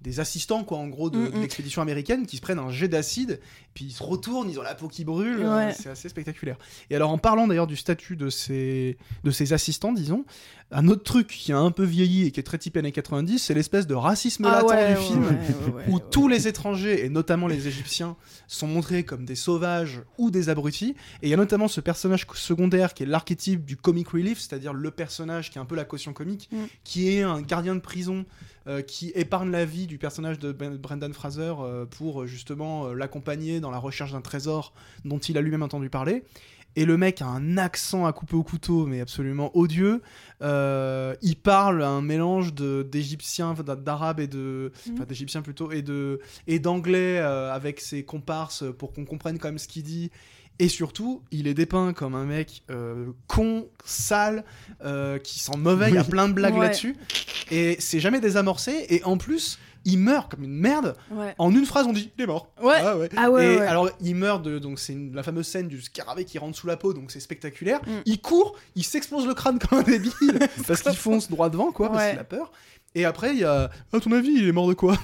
[0.00, 1.30] des assistants, quoi, en gros, de, Mm, mm.
[1.32, 3.40] de l'expédition américaine qui se prennent un jet d'acide,
[3.78, 5.38] puis ils se retournent, ils ont la peau qui brûle.
[5.38, 5.44] Ouais.
[5.44, 6.56] euh, C'est assez spectaculaire.
[6.90, 10.24] Et alors, en parlant d'ailleurs du statut de ces, de ces assistants, disons,
[10.72, 13.38] un autre truc qui a un peu vieilli et qui est très typé années 90,
[13.38, 15.24] c'est l'espèce de racisme Ah latent ouais, du ouais, film.
[15.90, 18.16] Où tous les étrangers, et notamment les Égyptiens,
[18.48, 20.96] sont montrés comme des sauvages ou des abrutis.
[21.22, 24.72] Et il y a notamment ce personnage secondaire qui est l'archétype du comic relief, c'est-à-dire
[24.72, 26.56] le personnage qui est un peu la caution comique, Mm.
[26.82, 28.24] qui est un gardien de prison
[28.66, 32.94] euh, qui épargne la vie du personnage de Ben- Brendan Fraser euh, pour justement euh,
[32.94, 34.72] l'accompagner dans la recherche d'un trésor
[35.04, 36.24] dont il a lui-même entendu parler.
[36.76, 40.00] Et le mec a un accent à couper au couteau, mais absolument odieux.
[40.42, 42.54] Euh, il parle un mélange
[43.50, 44.94] enfin, d'arabes et de, Mhm.
[44.94, 49.48] enfin, d'égyptiens plutôt, et de et d'anglais euh, avec ses comparses pour qu'on comprenne quand
[49.48, 50.10] même ce qu'il dit.
[50.60, 54.44] Et surtout, il est dépeint comme un mec euh, con, sale,
[54.84, 55.88] euh, qui sent mauvais.
[55.88, 56.66] Il y a plein de blagues Ouais.
[56.66, 56.96] là-dessus.
[57.50, 58.86] Et c'est jamais désamorcé.
[58.88, 59.58] Et en plus,
[59.90, 60.94] il meurt comme une merde.
[61.10, 61.34] Ouais.
[61.38, 62.50] En une phrase, on dit il est mort.
[62.62, 62.76] Ouais.
[62.78, 63.08] Ah ouais.
[63.16, 63.66] Ah ouais, Et ouais.
[63.66, 64.58] alors, il meurt de.
[64.58, 67.80] Donc, c'est la fameuse scène du scarabée qui rentre sous la peau, donc c'est spectaculaire.
[67.86, 68.02] Mm.
[68.04, 70.12] Il court, il s'explose le crâne comme un débile,
[70.66, 72.52] parce qu'il fonce droit devant, quoi, parce qu'il a peur.
[72.94, 73.70] Et après, il y a.
[73.92, 74.96] À ton avis, il est mort de quoi?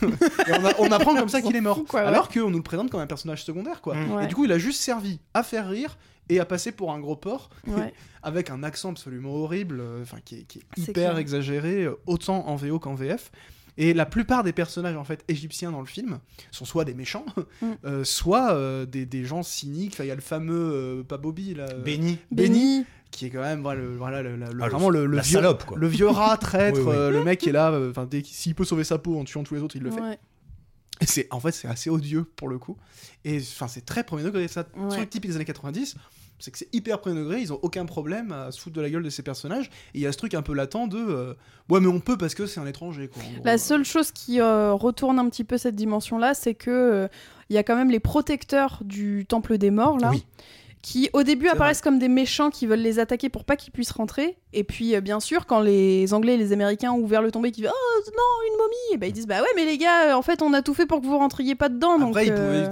[0.47, 1.77] Et on, a- on apprend comme ça qu'il est mort.
[1.79, 2.07] Fou, quoi, ouais.
[2.07, 3.95] alors qu'on nous le présente comme un personnage secondaire, quoi.
[3.95, 4.13] Mm.
[4.13, 4.25] Ouais.
[4.25, 5.97] Et du coup, il a juste servi à faire rire
[6.31, 7.93] et à passer pour un gros porc Ouais.
[8.23, 11.19] avec un accent absolument horrible, euh, enfin qui est, qui est C'est hyper clair.
[11.19, 13.31] exagéré, euh, autant en VO qu'en VF.
[13.77, 16.19] Et la plupart des personnages en fait égyptiens dans le film
[16.53, 17.27] sont soit des méchants,
[17.63, 17.67] Mm.
[17.85, 19.95] euh, soit euh, des, des gens cyniques.
[19.95, 22.19] Enfin, Il y a le fameux euh, pas Bobby là, euh, Béni.
[22.31, 22.85] Béni.
[23.11, 25.39] qui est quand même voilà, le, voilà, le- le- Ah, le- vraiment le, le vieux,
[25.39, 25.77] salope, quoi.
[25.79, 26.79] le vieux rat traître.
[26.81, 26.95] Oui, oui.
[26.97, 29.43] euh, le mec qui est là, enfin dès s'il peut sauver sa peau en tuant
[29.45, 30.01] tous les autres, il le fait.
[30.01, 30.19] Ouais.
[31.01, 32.77] Et c'est en fait c'est assez odieux pour le coup.
[33.25, 34.65] Et enfin c'est très premier degré ça.
[34.77, 34.89] Ouais.
[34.97, 35.97] Truc typique des années 90,
[36.39, 38.91] c'est que c'est hyper premier degré, ils ont aucun problème à se foutre de la
[38.91, 39.67] gueule de ces personnages.
[39.95, 41.35] Et il y a ce truc un peu latent de euh,
[41.69, 43.23] ouais mais on peut parce que c'est un étranger quoi.
[43.45, 47.09] La seule chose qui euh, retourne un petit peu cette dimension-là, c'est que euh,
[47.49, 50.11] il y a quand même les protecteurs du temple des morts là.
[50.11, 50.25] Oui.
[50.85, 53.91] Qui au début apparaissent comme des méchants qui veulent les attaquer pour pas qu'ils puissent
[53.93, 54.37] rentrer.
[54.53, 57.51] Et puis euh, bien sûr, quand les Anglais et les Américains ont ouvert le tombé,
[57.53, 60.11] qui disent oh non une momie, et ben ils disent bah ouais mais les gars,
[60.11, 61.99] euh, en fait on a tout fait pour que vous rentriez pas dedans.
[61.99, 62.71] donc, Après, il euh, euh,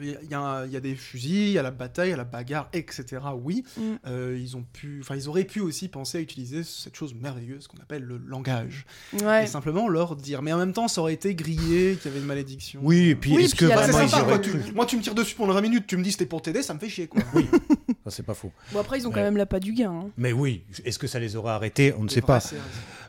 [0.00, 2.14] il y, a il y a des fusils, il y a la bataille, il y
[2.14, 3.04] a la bagarre, etc.
[3.42, 3.80] Oui, Mm.
[4.06, 7.66] Euh, ils ont pu, enfin ils auraient pu aussi penser à utiliser cette chose merveilleuse
[7.66, 8.84] qu'on appelle le langage.
[9.22, 9.44] Ouais.
[9.44, 10.42] Et simplement leur dire.
[10.42, 12.80] Mais en même temps, ça aurait été grillé qu'il y avait une malédiction.
[12.82, 14.38] Oui, et puis Oui, est-ce que vraiment sympa, quoi.
[14.38, 16.62] Tu- moi, tu me tires dessus pendant 20 minutes, tu me dis c'était pour t'aider,
[16.62, 17.22] ça me fait chier, quoi.
[17.38, 17.48] Oui,
[18.04, 18.52] ça c'est pas faux.
[18.72, 19.90] Bon après ils ont quand même la pas du gain.
[19.92, 20.10] hein.
[20.16, 21.94] Mais oui, est-ce que ça les aura arrêtés?
[21.98, 22.40] On ne sait pas.
[22.40, 22.60] séries.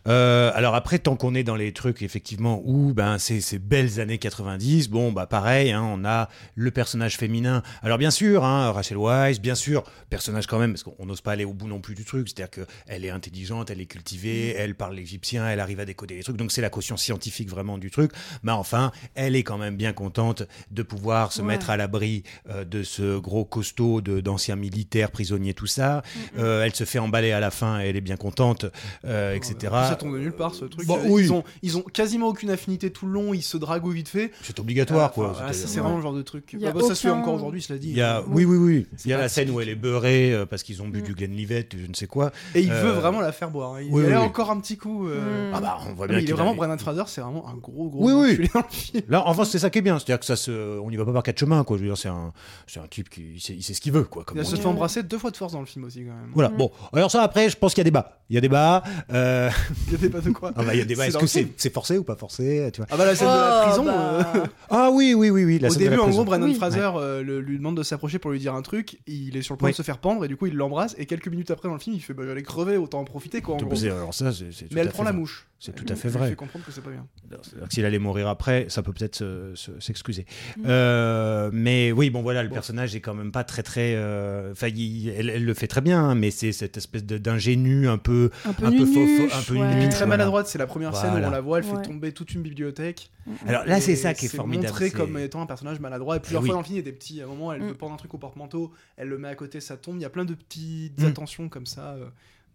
[0.08, 4.00] Euh, alors après, tant qu'on est dans les trucs effectivement où ben c'est ces belles
[4.00, 7.62] années 90, bon bah pareil, hein, on a le personnage féminin.
[7.84, 11.34] Alors bien sûr, hein, Rachel Weisz, bien sûr, personnage quand même, parce qu'on n'ose pas
[11.34, 14.56] aller au bout non plus du truc, c'est-à-dire que elle est intelligente, elle est cultivée,
[14.56, 17.78] elle parle l'égyptien, elle arrive à décoder les trucs, donc c'est la caution scientifique vraiment
[17.78, 18.12] du truc.
[18.44, 21.48] Mais enfin, elle est quand même bien contente de pouvoir se Ouais.
[21.48, 26.02] mettre à l'abri euh, de ce gros costaud de- d'anciens militaires, prisonniers, tout ça.
[26.38, 28.66] Euh, elle se fait emballer à la fin, elle est bien contente,
[29.06, 29.74] etc.
[29.89, 30.86] Ça tombe de nulle part ce truc.
[30.88, 31.23] Bon, Euh, oui.
[31.25, 34.32] ils, ont, ils ont quasiment aucune affinité tout le long, ils se dragouillent vite fait.
[34.43, 35.36] C'est obligatoire, Euh, quoi.
[35.38, 36.49] C'est-à-dire- c'est vraiment le genre de truc.
[36.54, 37.89] Il y a Bah, bah, Ça se fait aucun- encore aujourd'hui, cela dit.
[37.89, 38.88] Il y a, Euh, oui, oui, oui.
[39.06, 41.04] Il y a la scène où elle est beurrée euh, parce qu'ils ont bu Mm.
[41.04, 42.32] du Glenlivet, je ne sais quoi.
[42.56, 43.75] Et il Euh, veut vraiment la faire boire.
[43.75, 43.82] hein.
[43.82, 44.21] Il oui, y a oui, oui.
[44.21, 45.08] encore un petit coup.
[45.08, 45.54] euh, Mm.
[45.56, 47.56] Ah bah, on voit ah, bien il est vraiment a- Brendan Fraser, c'est vraiment un
[47.56, 48.49] gros gros Oui, oui.
[48.54, 49.04] dans le film.
[49.10, 51.13] Là, enfin, c'est ça qui est bien, c'est-à-dire que ça se, on n'y va pas
[51.13, 51.78] par quatre chemins, quoi.
[51.78, 52.34] Je veux dire, c'est un,
[52.67, 54.23] c'est un type qui il sait, il sait ce qu'il veut, quoi.
[54.23, 56.32] Comme Il se fait embrasser deux fois de force dans le film aussi quand même.
[56.34, 56.49] Voilà.
[56.49, 56.58] Mm.
[56.58, 58.21] Bon, alors ça après, je pense qu'il y a débat.
[58.30, 58.84] Il y a débat.
[59.12, 59.49] Euh...
[59.88, 60.52] Il y a des pas de quoi.
[60.56, 62.98] Ah bah, il y a Est-ce que c'est, forcé ou pas forcé, tu vois Ah
[62.98, 63.86] bah la scène de la Oh, prison.
[63.86, 64.32] bah.
[64.36, 65.58] euh, Ah oui, oui, oui, oui.
[65.60, 66.18] La Au scène de la début, en prison.
[66.20, 66.56] gros, Brendan Oui.
[66.56, 69.00] Fraser euh, le- lui demande de s'approcher pour lui dire un truc.
[69.08, 69.74] Il est sur le point Oui.
[69.74, 70.94] de se faire pendre et du coup, il l'embrasse.
[71.00, 73.42] Et quelques minutes après dans le film, il fait bah, J'allais crever, autant en profiter
[73.42, 73.56] quoi.
[73.56, 73.76] En gros.
[73.76, 75.20] C'est- alors ça, c'est, c'est tout Mais elle prend la vrai.
[75.20, 75.48] mouche.
[75.62, 76.30] C'est tout à fait vrai.
[76.30, 77.06] fait comprendre que c'est pas bien.
[77.30, 80.26] C'est-à-dire que S'il allait mourir après, ça peut peut-être se- se- s'excuser.
[80.58, 80.63] Mm.
[80.67, 82.54] Euh, mais oui, bon voilà, le Bon.
[82.56, 83.93] personnage est quand même pas très très.
[83.95, 87.89] euh, Enfin, il- elle, elle le fait très bien, hein, mais c'est cette espèce d'ingénu
[87.89, 88.30] un peu.
[88.45, 89.67] Un peu Un peu faux- un peu ouais.
[89.76, 90.06] nunuche, Très Voilà.
[90.08, 91.82] maladroite, c'est la première scène où on la voit, elle fait Ouais.
[91.82, 93.10] tomber toute une bibliothèque.
[93.45, 94.67] Alors là, c'est ça qui est formidable.
[94.69, 96.15] montré c'est- comme étant un personnage maladroit.
[96.15, 96.48] Et plusieurs Eh oui.
[96.50, 97.22] fois dans le film, il y a des petits.
[97.22, 97.67] À un moment, elle Mm.
[97.67, 99.98] veut prendre un truc au porte-manteau, elle le met à côté, ça tombe.
[99.98, 101.06] Il y a plein de petites Mm.
[101.08, 102.06] attentions comme ça, euh,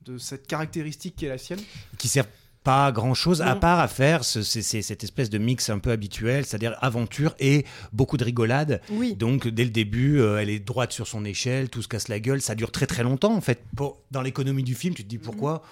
[0.07, 1.61] de cette caractéristique qui est la sienne.
[1.99, 2.25] qui sert
[2.64, 5.90] pas à grand chose à part à faire ce- cette espèce de mix un peu
[5.90, 8.81] habituel, c'est-à-dire aventure et beaucoup de rigolade.
[8.90, 9.14] Oui.
[9.14, 12.18] Donc dès le début, euh, elle est droite sur son échelle, tout se casse la
[12.18, 13.62] gueule, ça dure très très longtemps en fait.
[13.77, 15.62] Pour, dans l'économie du film, tu te dis pourquoi?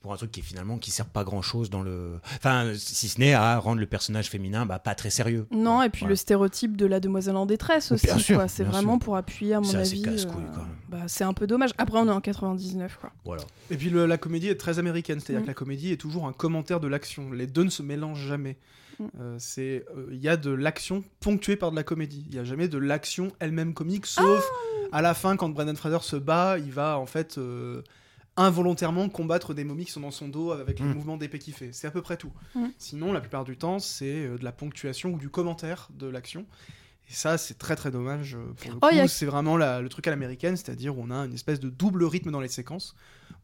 [0.00, 3.06] Pour un truc qui est finalement qui sert pas grand chose dans le enfin si
[3.08, 6.10] ce n'est à rendre le personnage féminin bah, pas très sérieux Non, et puis Voilà.
[6.12, 8.06] le stéréotype de la demoiselle en détresse Oh, aussi.
[8.06, 8.48] bien sûr, quoi.
[8.48, 9.00] C'est bien vraiment sûr.
[9.04, 10.02] pour appuyer, à mon avis.
[10.06, 10.16] euh,
[10.88, 11.70] bah, c'est un peu dommage.
[11.78, 13.10] Après, on est en 99, quoi.
[13.24, 15.44] voilà Et puis le- la comédie est très américaine, c'est-à-dire Mm.
[15.44, 17.30] que la comédie est toujours un commentaire de l'action.
[17.32, 18.56] Les deux ne se mélangent jamais.
[18.98, 19.04] Mm.
[19.20, 22.24] Euh, c'est euh, il y a de l'action ponctuée par de la comédie.
[22.30, 24.44] Il y a jamais de l'action elle-même comique, sauf
[24.92, 27.82] Ah à la fin quand Brendan Fraser se bat, il va en fait euh,
[28.40, 30.94] involontairement combattre des momies qui sont dans son dos avec les Mm.
[30.94, 31.70] mouvements d'épée qu'il fait.
[31.72, 32.32] C'est à peu près tout.
[32.54, 32.66] Mm.
[32.78, 36.46] Sinon, la plupart du temps, c'est euh, de la ponctuation ou du commentaire de l'action.
[37.08, 38.36] Et ça, c'est très très dommage.
[38.36, 41.10] euh, Pour le Oh, coup, a- c'est vraiment la- le truc à l'américaine, c'est-à-dire on
[41.10, 42.94] a une espèce de double rythme dans les séquences,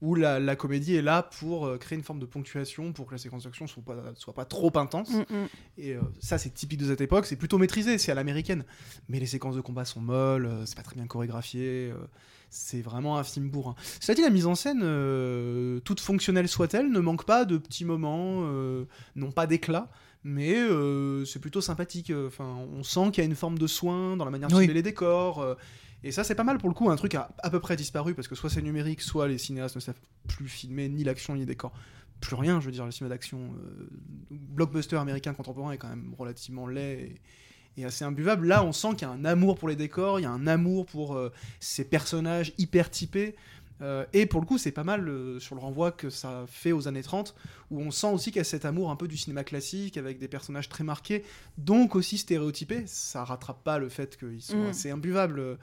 [0.01, 3.13] où la, la comédie est là pour euh, créer une forme de ponctuation, pour que
[3.13, 5.11] la séquence d'action soit pas, soit pas trop intense.
[5.11, 5.49] Mm, mm.
[5.79, 8.65] Et euh, ça, c'est typique de cette époque, c'est plutôt maîtrisé, c'est à l'américaine.
[9.09, 11.97] Mais les séquences de combat sont molles, euh, c'est pas très bien chorégraphié, euh,
[12.49, 13.75] c'est vraiment un film bourrin.
[14.01, 17.85] Cela dit, la mise en scène, euh, toute fonctionnelle soit-elle, ne manque pas de petits
[17.85, 19.91] moments, euh, non pas d'éclat.
[20.25, 22.13] Mais euh, c'est plutôt sympathique.
[22.27, 24.63] Enfin, on sent qu'il y a une forme de soin dans la manière de Oui.
[24.63, 25.57] filmer les décors.
[26.03, 26.91] et ça, c'est pas mal pour le coup.
[26.91, 29.77] Un truc a à peu près disparu parce que soit c'est numérique, soit les cinéastes
[29.77, 31.73] ne savent plus filmer ni l'action ni les décors
[32.21, 32.61] plus rien.
[32.61, 33.89] Je veux dire, le cinéma d'action euh,
[34.31, 37.21] blockbuster américain contemporain est quand même relativement laid
[37.77, 38.47] et, assez imbuvable.
[38.47, 40.47] Là, on sent qu'il y a un amour pour les décors, il y a un
[40.47, 43.35] amour pour euh, ces personnages hyper typés.
[43.83, 46.73] Euh, et pour le coup, c'est pas mal euh, sur le renvoi que ça fait
[46.73, 47.35] aux années 30,
[47.71, 50.19] où on sent aussi qu'il y a cet amour un peu du cinéma classique, avec
[50.19, 51.25] des personnages très marqués,
[51.59, 52.85] donc aussi stéréotypés.
[52.87, 54.71] Ça rattrape pas le fait qu'ils sont Mm.
[54.71, 55.59] assez imbuvables,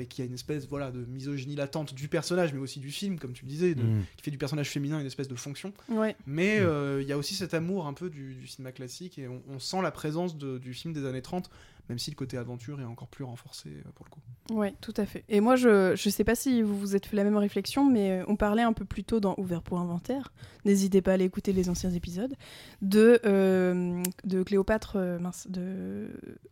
[0.00, 2.90] et qu'il y a une espèce voilà, de misogynie latente du personnage, mais aussi du
[2.90, 4.02] film, comme tu le disais, de- Mm.
[4.16, 5.72] qui fait du personnage féminin une espèce de fonction.
[5.88, 6.16] Ouais.
[6.26, 6.64] Mais Mm.
[6.64, 9.40] euh, il y a aussi cet amour un peu du, du cinéma classique, et on,
[9.48, 11.50] on sent la présence de- du film des années 30,
[11.88, 14.20] même si le côté aventure est encore plus renforcé euh, pour le coup.
[14.50, 15.24] Ouais, tout à fait.
[15.28, 18.12] Et moi, je je sais pas si vous vous êtes fait la même réflexion, mais
[18.20, 20.32] euh, on parlait un peu plus tôt dans Ouvert pour Inventaire.
[20.64, 22.34] N'hésitez pas à aller écouter les anciens épisodes
[22.82, 26.08] de euh, de Cléopâtre, euh, mince, de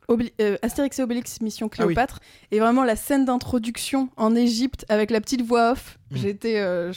[0.08, 1.94] Obli- euh, Astérix et Obélix Mission Ah oui.
[1.94, 2.20] Cléopâtre.
[2.50, 5.98] Et vraiment la scène d'introduction en Égypte avec la petite voix off.
[6.10, 6.16] Mm.
[6.16, 6.92] J'étais, euh,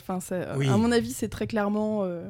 [0.58, 0.67] Oui.
[0.69, 2.30] à mon avis, c'est très clairement euh,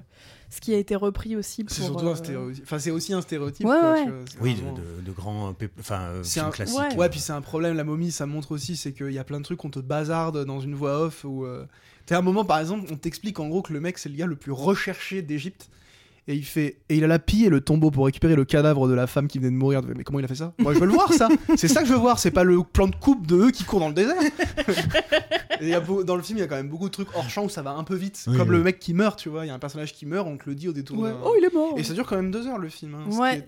[0.49, 1.75] ce qui a été repris aussi pour.
[1.75, 2.63] C'est surtout euh, un stéréotype.
[2.63, 3.65] Enfin, c'est aussi un stéréotype.
[3.65, 4.05] Ouais, quoi, ouais.
[4.05, 6.79] vois, Oui, vraiment- de, grands enfin, euh, un- classiques.
[6.79, 6.95] ouais.
[6.95, 9.39] Ouais, puis c'est un problème, la momie, ça montre aussi, c'est qu'il y a plein
[9.39, 11.25] de trucs qu'on te bazarde dans une voix off.
[11.25, 11.65] Ou euh...
[12.05, 14.25] T'as un moment, par exemple, on t'explique en gros que le mec, c'est le gars
[14.25, 15.69] le plus recherché d'Égypte.
[16.31, 18.87] Et il fait, et il a la pille et le tombeau pour récupérer le cadavre
[18.87, 19.81] de la femme qui venait de mourir.
[19.97, 21.27] Mais comment il a fait ça Moi, je veux le voir, ça.
[21.57, 22.19] C'est ça que je veux voir.
[22.19, 24.21] C'est pas le plan de coupe de eux qui courent dans le désert.
[25.59, 26.91] et il y a beau- dans le film, il y a quand même beaucoup de
[26.93, 28.23] trucs hors champ où ça va un peu vite.
[28.27, 28.57] Oui, Comme oui.
[28.57, 29.45] le mec qui meurt, tu vois.
[29.45, 31.11] Il y a un personnage qui meurt, on te le dit au détour ouais.
[31.23, 31.73] Oh, il est mort.
[31.77, 32.93] Et ça dure quand même deux heures le film.
[32.95, 33.47] hein, Ouais.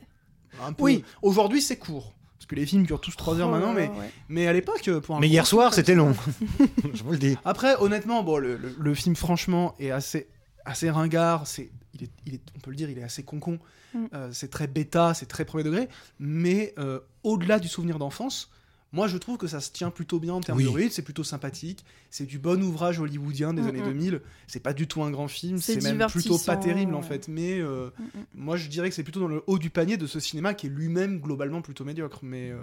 [0.65, 1.03] un peu- Oui.
[1.21, 2.13] Aujourd'hui, c'est court.
[2.39, 4.11] Parce que les films durent tous trois heures Oh maintenant, mais, ouais.
[4.27, 6.15] mais à l'époque, euh, pour un Mais hier soir, c'était long.
[6.95, 7.37] Je vous le dis.
[7.45, 10.27] Après, honnêtement, bon, le, le- le film, franchement, est assez,
[10.65, 11.47] assez ringard.
[11.47, 13.59] C'est, il est, il est, on peut le dire, il est assez concon.
[13.93, 14.05] Mm.
[14.13, 15.89] Euh, c'est très bêta, c'est très premier degré.
[16.19, 18.49] Mais euh, au-delà du souvenir d'enfance,
[18.93, 20.65] moi, je trouve que ça se tient plutôt bien en termes Oui.
[20.65, 20.91] de rythme.
[20.91, 21.85] C'est plutôt sympathique.
[22.09, 23.85] C'est du bon ouvrage hollywoodien des Mm, années mm.
[23.85, 24.21] 2000.
[24.47, 25.59] C'est pas du tout un grand film.
[25.59, 27.27] C'est même plutôt pas terrible, en fait.
[27.29, 28.09] Mais euh, Mm, mm.
[28.35, 30.67] moi, je dirais que c'est plutôt dans le haut du panier de ce cinéma qui
[30.67, 32.19] est lui-même globalement plutôt médiocre.
[32.23, 32.57] Mais, euh,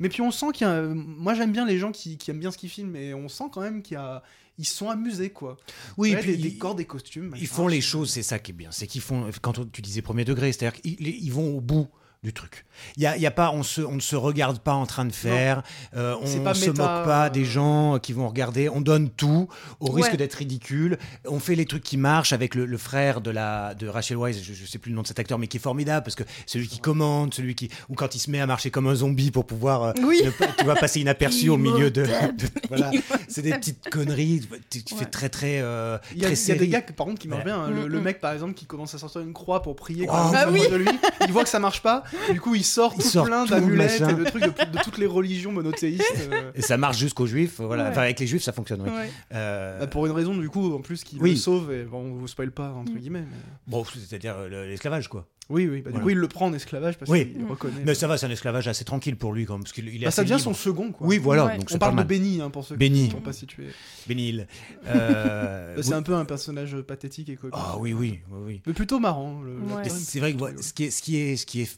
[0.00, 0.82] mais puis on sent qu'il y a.
[0.82, 3.44] Moi, j'aime bien les gens qui, qui aiment bien ce qu'ils filment, et on sent
[3.52, 4.22] quand même qu'il y a.
[4.58, 5.56] Ils se sont amusés, quoi.
[5.96, 7.32] Oui, Ouais, puis les ils- décors, des costumes.
[7.40, 8.70] Ils font les choses, c'est ça qui est bien.
[8.72, 11.88] C'est qu'ils font, quand tu disais premier degré, c'est-à-dire qu'ils ils vont au bout
[12.22, 12.66] du truc.
[12.96, 15.06] Il y a, y a pas, on se, on ne se regarde pas en train
[15.06, 15.62] de faire.
[15.96, 17.30] euh, on ne se méta, moque pas euh.
[17.30, 18.68] des gens qui vont regarder.
[18.68, 19.48] On donne tout
[19.80, 20.16] au risque Ouais.
[20.18, 20.98] d'être ridicule.
[21.26, 24.42] On fait les trucs qui marchent avec le, le frère de la de Rachel Weisz.
[24.42, 26.24] Je, je sais plus le nom de cet acteur, mais qui est formidable parce que
[26.46, 29.30] celui qui commande, celui qui ou quand il se met à marcher comme un zombie
[29.30, 30.20] pour pouvoir, euh, Oui.
[30.24, 32.06] ne tu vas passer inaperçu au milieu de,
[32.68, 32.90] voilà.
[33.28, 34.46] C'est des petites conneries.
[34.68, 35.00] Tu, tu Ouais.
[35.00, 35.60] fais très très.
[35.62, 37.50] euh, Il y a, y des gars, que, par contre, qui marchent Ouais.
[37.50, 37.60] bien.
[37.62, 37.70] hein.
[37.70, 38.02] Le, Mm, le mm.
[38.02, 40.52] mec, par exemple, qui commence à sortir une croix pour prier quand même Ah au
[40.52, 40.68] oui.
[40.68, 40.88] de lui.
[41.26, 42.02] Il voit que ça marche pas.
[42.32, 44.98] Du coup, il sort Il tout sort plein d'amulettes et de trucs de, de toutes
[44.98, 46.28] les religions monothéistes.
[46.32, 46.50] euh.
[46.54, 47.84] Et ça marche jusqu'aux juifs, voilà.
[47.84, 47.90] Ouais.
[47.90, 48.82] Enfin, avec les juifs, ça fonctionne.
[48.82, 48.90] oui.
[48.90, 49.10] Ouais.
[49.34, 51.30] Euh, Bah, pour une raison, du coup, en plus, qui Oui.
[51.32, 51.72] le sauve.
[51.72, 52.98] Et bon, on vous spoil pas, entre Mm.
[52.98, 53.20] guillemets.
[53.28, 55.26] mais- Bon, c'est-à-dire le- l'esclavage, quoi.
[55.50, 55.82] Oui, oui.
[55.82, 56.04] Bah, du Voilà.
[56.04, 57.32] coup, il le prend en esclavage parce Oui.
[57.32, 57.82] qu'il reconnaît.
[57.84, 60.02] Mais ça va, c'est un esclavage assez tranquille pour lui, quand même, parce qu'il il
[60.02, 60.44] est Bah, ça devient libre.
[60.44, 61.06] son second, quoi.
[61.06, 61.58] Oui, voilà, Ouais.
[61.58, 62.02] donc On parle de.
[62.04, 63.08] Benny, hein, pour ceux Benny.
[63.08, 63.64] qui n'ont pas situé.
[64.08, 64.46] Bénil.
[64.86, 67.54] Euh, C'est un peu un personnage pathétique et comique.
[67.56, 68.62] Ah oui, oui, oui, oui.
[68.66, 69.40] Mais plutôt marrant.
[69.42, 69.88] Ouais.
[69.88, 71.70] c'est vrai que ce qui est, ce qui est, ce qui est,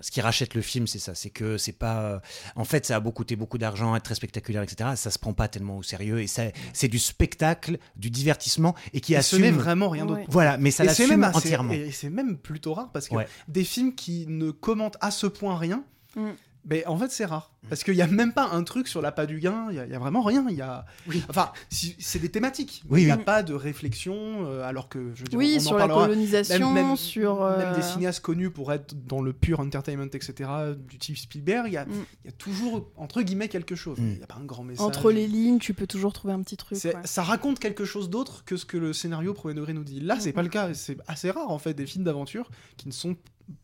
[0.00, 2.18] ce qui rachète le film, c'est ça, c'est que c'est pas, euh,
[2.56, 4.90] en fait, ça a beau coûter beaucoup d'argent, être très spectaculaire, etc.
[4.96, 9.00] Ça se prend pas tellement au sérieux et ça, c'est du spectacle, du divertissement et
[9.00, 9.58] qui Et ce n'est assume.
[9.58, 10.20] vraiment rien d'autre.
[10.20, 10.26] Ouais.
[10.28, 11.72] Voilà, mais ça l'assume assez- entièrement.
[11.72, 13.28] Et c'est même plutôt rare parce que Ouais.
[13.48, 16.30] des films qui ne commentent à ce point rien, Mm.
[16.64, 17.50] Ben, en fait c'est rare.
[17.68, 19.86] Parce qu'il n'y a même pas un truc sur l'appât du gain, il n'y a,
[19.86, 20.44] il y a vraiment rien.
[20.50, 20.84] Il y a...
[21.06, 21.22] Oui.
[21.30, 22.82] Enfin, si- c'est des thématiques.
[22.90, 23.22] Oui, il n'y a oui.
[23.22, 24.14] pas de réflexion,
[24.46, 26.06] euh, alors que je veux dire, Oui, on en sur la parlera.
[26.08, 27.36] colonisation, Même, même- sur.
[27.46, 31.66] même euh, des cinéastes connus pour être dans le pur entertainment, etc., du type Spielberg,
[31.68, 32.04] il y a, Mm.
[32.24, 33.98] il y a toujours, entre guillemets, quelque chose.
[33.98, 34.08] Mm.
[34.10, 34.84] Il n'y a pas un grand message.
[34.84, 36.76] Entre les lignes, tu peux toujours trouver un petit truc.
[36.76, 37.00] C'est- ouais.
[37.04, 40.00] Ça raconte quelque chose d'autre que ce que le scénario premier degré nous dit.
[40.00, 40.34] Là, c'est Mm.
[40.34, 40.74] pas le cas.
[40.74, 43.14] C'est assez rare, en fait, des films d'aventure qui ne sont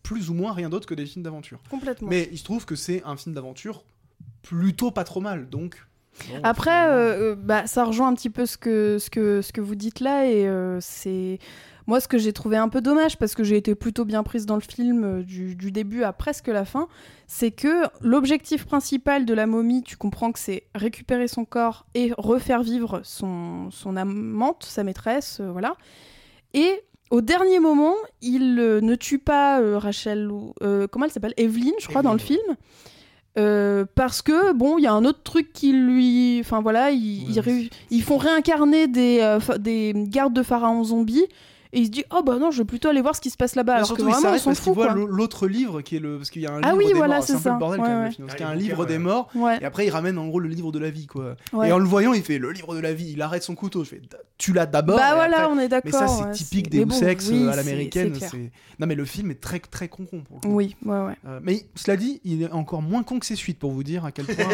[0.03, 1.61] plus ou moins rien d'autre que des films d'aventure.
[1.71, 2.09] Complètement.
[2.09, 3.85] Mais il se trouve que c'est un film d'aventure
[4.43, 5.77] plutôt pas trop mal, donc.
[6.29, 9.61] bon, Après, euh, bah, ça rejoint un petit peu ce que, ce que, ce que
[9.61, 11.39] vous dites là, et euh, c'est
[11.89, 14.45] moi ce que j'ai trouvé un peu dommage, parce que j'ai été plutôt bien prise
[14.45, 16.87] dans le film euh, du, du début à presque la fin,
[17.27, 22.13] c'est que l'objectif principal de la momie, tu comprends que c'est récupérer son corps et
[22.19, 25.77] refaire vivre son, son amante, sa maîtresse, euh, voilà.
[26.53, 31.11] Et au dernier moment, il euh, ne tue pas euh, Rachel, ou, euh, comment elle
[31.11, 31.35] s'appelle?
[31.37, 33.87] Evelyne, je crois, dans le Evelyn, film.
[33.95, 37.25] Parce que bon, il y a un autre truc qui lui, enfin voilà, ils, Ouais,
[37.31, 41.27] ils, mais réu- ils font réincarner des, des gardes de pharaon zombies
[41.73, 43.37] et il se dit oh bah non je vais plutôt aller voir ce qui se
[43.37, 45.99] passe là-bas alors surtout, que il vraiment s'en parce qu'il voit l'autre livre qui est
[46.01, 47.25] le parce qu'il y a un Ah livre oui, des voilà, morts.
[47.25, 47.53] c'est un peu ça.
[47.53, 48.09] le bordel Ouais, quand même, ouais.
[48.09, 49.59] le film, parce Ah, qu'il y a un livre des morts Ouais.
[49.61, 51.37] et après il ramène en gros le livre de la vie quoi.
[51.53, 51.69] Ouais.
[51.69, 53.11] Et en le voyant, il fait le livre de la vie.
[53.13, 53.85] Il arrête son couteau.
[53.85, 54.03] Je fais
[54.39, 54.97] tu l'as d'abord.
[54.97, 55.91] bah et voilà après- on est d'accord.
[55.93, 58.11] Mais ça c'est ouais, typique c'est- des bon, oui, à l'américaine.
[58.15, 58.31] c'est clair.
[58.31, 60.21] c'est- Non mais le film est très très con con.
[60.23, 60.55] Pour le coup.
[60.55, 61.15] Oui ouais ouais.
[61.27, 64.05] Euh, mais cela dit, il est encore moins con que ses suites pour vous dire
[64.05, 64.37] à quel point.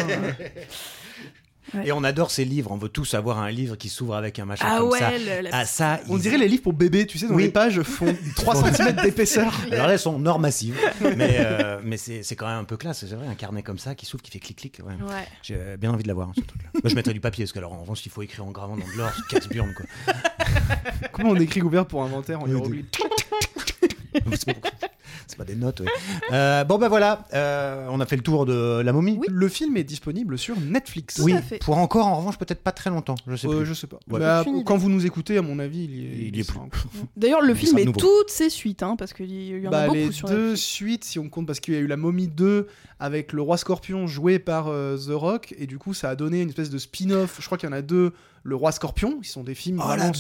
[1.85, 2.71] Et on adore ces livres.
[2.73, 5.11] On veut tous avoir un livre qui s'ouvre avec un machin Ah comme ça.
[5.11, 7.35] ouais le- la- Ah ça, On ils- dirait les livres pour bébés, tu sais, dont
[7.35, 7.45] Oui.
[7.45, 9.53] les pages font 3 cm d'épaisseur.
[9.73, 10.79] Alors là, elles sont normassives,
[11.17, 13.05] mais, euh, mais c'est quand même un peu classe.
[13.07, 14.81] C'est vrai, un carnet comme ça qui s'ouvre, qui fait clic-clic.
[14.85, 14.93] Ouais.
[15.05, 15.27] Ouais.
[15.43, 16.69] J'ai bien envie de l'avoir, hein, ce truc-là.
[16.75, 18.77] Moi, je mettrais du papier, parce que alors, en revanche, il faut écrire en gravant
[18.77, 20.15] dans de l'or, c'est casse-burne, quoi.
[21.13, 22.87] Comment on écrit ouvert pour inventaire en hiéroglyphe
[25.35, 25.87] C'est pas- des notes, ouais.
[26.33, 29.17] Euh, bon, ben voilà, euh, on a fait le tour de la momie.
[29.21, 29.27] Oui.
[29.31, 31.17] Le film est disponible sur Netflix.
[31.17, 31.59] Tout Oui, à fait.
[31.63, 33.15] pour encore, en revanche, peut-être pas très longtemps.
[33.27, 33.67] Je sais Euh, plus.
[33.67, 33.99] je sais pas.
[34.11, 34.21] Ouais.
[34.21, 36.65] Bah, quand vous nous écoutez, à mon avis, il y est, Il y est sera
[36.71, 36.81] plus.
[37.17, 37.99] D'ailleurs le Il film est nouveau.
[38.01, 40.61] toutes ses suites hein, parce qu'il y en a Bah, beaucoup les sur deux Netflix.
[40.63, 42.67] suites, si on compte, parce qu'il y a eu La Momie 2
[43.01, 46.41] avec le Roi Scorpion joué par euh, The Rock, et du coup, ça a donné
[46.43, 47.39] une espèce de spin-off.
[47.41, 48.13] Je crois qu'il y en a deux.
[48.47, 50.13] Le Roi Scorpion, qui sont des films Oh vraiment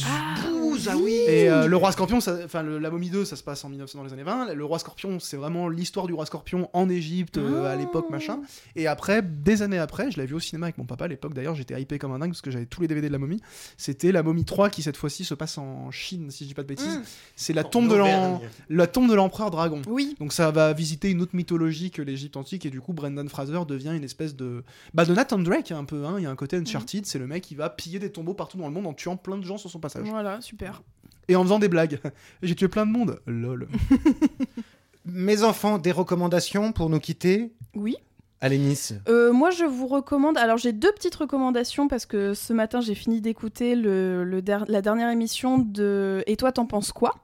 [0.87, 3.37] Ah, ah oui Et euh, le roi scorpion, ça- enfin le- la momie 2, ça
[3.37, 4.55] se passe en 1900 dans les années 20.
[4.55, 7.77] Le roi scorpion, c'est vraiment l'histoire du roi scorpion en Égypte euh, à Ah.
[7.77, 8.41] l'époque, machin.
[8.77, 11.35] Et après, des années après, je l'avais vu au cinéma avec mon papa à l'époque.
[11.35, 13.41] D'ailleurs, j'étais hypé comme un dingue parce que j'avais tous les DVD de la momie.
[13.77, 16.63] C'était la momie 3 qui cette fois-ci se passe en Chine, si je dis pas
[16.63, 16.99] de bêtises.
[16.99, 17.03] Mm.
[17.37, 19.83] C'est la tombe de l'em- la tombe de l'empereur dragon.
[19.89, 20.17] Oui.
[20.21, 23.61] Donc ça va visiter une autre mythologie que l'Égypte antique et du coup Brendan Fraser
[23.67, 24.63] devient une espèce de
[24.95, 26.15] bah de Nathan Drake un peu hein.
[26.19, 28.57] il y a un côté Uncharted c'est le mec qui va piller des tombeaux partout
[28.59, 30.83] dans le monde en tuant plein de gens sur son passage Voilà super.
[31.29, 32.01] et en faisant des blagues
[32.43, 33.69] j'ai tué plein de monde lol
[35.07, 37.97] Mes enfants, des recommandations pour nous quitter Oui.
[38.41, 38.95] Allez, Nice.
[39.09, 40.39] Euh, moi, je vous recommande.
[40.39, 44.65] Alors, j'ai deux petites recommandations parce que ce matin, j'ai fini d'écouter le, le der-
[44.67, 47.15] la dernière émission de Et toi, t'en penses quoi?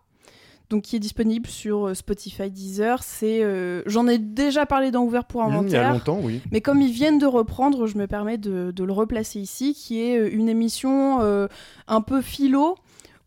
[0.68, 3.02] Donc qui est disponible sur euh, Spotify, Deezer.
[3.02, 6.42] C'est, euh, j'en ai déjà parlé dans Ouvert pour Il y a Inventaire, longtemps, oui.
[6.52, 10.00] mais comme ils viennent de reprendre, je me permets de, de le replacer ici, qui
[10.00, 11.48] est une émission euh,
[11.88, 12.76] un peu philo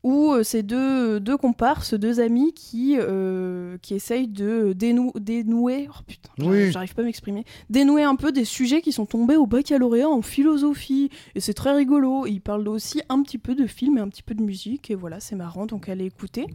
[0.03, 5.87] où euh, c'est deux, deux comparses, deux amis qui, euh, qui essayent de dénou- dénouer,
[5.89, 6.29] oh putain,
[6.71, 10.21] j'arrive- pas à m'exprimer, dénouer un peu des sujets qui sont tombés au baccalauréat en
[10.21, 11.09] philosophie.
[11.35, 12.25] Et c'est très rigolo.
[12.27, 14.91] Et ils parlent aussi un petit peu de film et un petit peu de musique.
[14.91, 16.47] Et voilà, c'est marrant, donc allez écouter.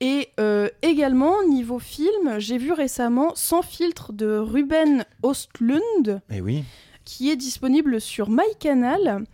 [0.00, 6.64] Et euh, également, niveau film, j'ai vu récemment Sans filtre de Ruben Ostlund, Eh oui,
[7.04, 9.24] qui est disponible sur MyCanal.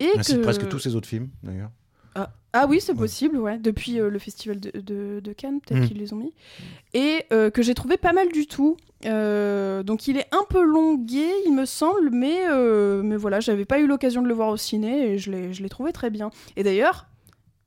[0.00, 0.38] Et ainsi que...
[0.38, 1.70] que presque tous ces autres films, d'ailleurs.
[2.56, 3.58] Ah oui, c'est possible, ouais.
[3.58, 5.88] Depuis euh, le festival de, de- de Cannes, peut-être Mm.
[5.88, 6.32] qu'ils les ont mis.
[6.94, 8.76] Et euh, que j'ai trouvé pas mal du tout.
[9.06, 12.38] Euh, donc il est un peu longué, il me semble, mais,
[13.02, 15.92] mais voilà, j'avais pas eu l'occasion de le voir au ciné et je l'ai trouvé
[15.92, 16.30] très bien.
[16.56, 17.06] Et d'ailleurs,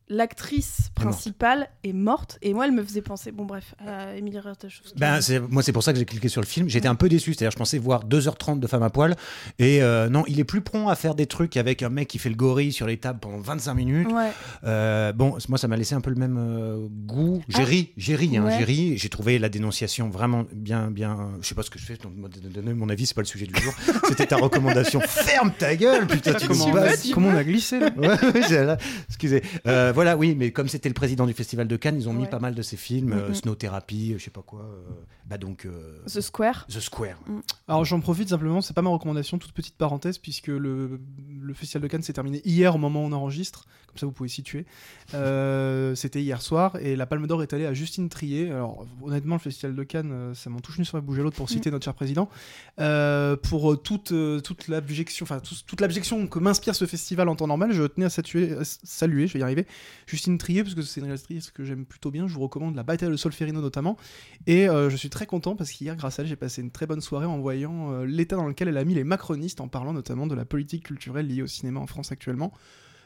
[0.10, 1.14] l'actrice Elle est morte.
[1.16, 2.38] principale est morte.
[2.42, 4.98] Et moi, elle me faisait penser, bon bref, à Emilie Ratajkowski.
[4.98, 6.70] Ben, c'est- moi, c'est pour ça que j'ai cliqué sur le film.
[6.70, 7.34] J'étais un peu déçu.
[7.34, 9.16] C'est-à-dire, je pensais voir 2h30 de femme à poil.
[9.60, 12.20] Et euh, non, il est plus prompt à faire des trucs avec un mec qui
[12.20, 14.08] fait le gorille sur les tables pendant 25 minutes.
[14.12, 14.32] Ouais.
[14.64, 17.44] Euh, bon, moi, ça m'a laissé un peu le même euh, goût.
[17.50, 17.66] J'ai Ah.
[17.66, 18.56] ri, j'ai ri, hein, Ouais.
[18.58, 18.98] j'ai ri.
[18.98, 21.32] J'ai trouvé la dénonciation vraiment bien, bien.
[21.42, 21.98] Je sais pas ce que je fais.
[21.98, 22.14] Donc,
[22.54, 23.74] donner mon avis, c'est pas le sujet du jour.
[24.08, 25.00] C'était ta recommandation.
[25.02, 28.16] Ferme ta gueule, putain, tu comment, veux, tu comment on a glissé là Ouais,
[28.48, 28.76] j'ai-
[29.10, 29.42] excusez.
[29.98, 32.38] Voilà, oui, mais comme c'était le président du festival de Cannes, ils ont mis pas
[32.38, 33.34] mal de ces films, euh, Mhm.
[33.34, 34.62] Snow Therapy, euh, je sais pas quoi.
[34.62, 34.92] euh,
[35.26, 36.68] bah donc euh, The Square.
[36.68, 37.18] The Square.
[37.68, 41.00] Alors j'en profite simplement, c'est pas ma recommandation, toute petite parenthèse, puisque le,
[41.42, 44.12] le Festival de Cannes s'est terminé hier au moment où on enregistre, comme ça vous
[44.12, 44.66] pouvez situer.
[45.16, 48.52] Euh, C'était hier soir, et la Palme d'Or est allée à Justine Trier.
[48.52, 51.36] Alors honnêtement, le Festival de Cannes, ça m'en touche une sur la bouche à l'autre
[51.38, 52.30] pour citer notre cher président,
[52.80, 57.48] euh, pour toute, toute l'abjection, enfin tout- toute l'abjection que m'inspire ce festival en temps
[57.48, 59.66] normal, je tenais à saluer, à saluer, je vais y arriver,
[60.06, 62.84] Justine Trier, parce que c'est une réalisatrice que j'aime plutôt bien, je vous recommande La
[62.84, 63.98] Bataille de Solferino notamment,
[64.46, 66.88] et euh, je suis très content parce qu'hier, grâce à elle, j'ai passé une très
[66.88, 69.94] bonne soirée en voyant euh, l'état dans lequel elle a mis les macronistes, en parlant
[69.94, 72.52] notamment de la politique culturelle liée au cinéma en France actuellement.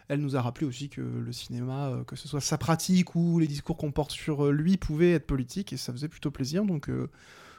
[0.07, 3.39] Elle nous a rappelé aussi que le cinéma, euh, que ce soit sa pratique ou
[3.39, 6.65] les discours qu'on porte sur lui, pouvaient être politiques, et ça faisait plutôt plaisir.
[6.65, 6.89] Donc,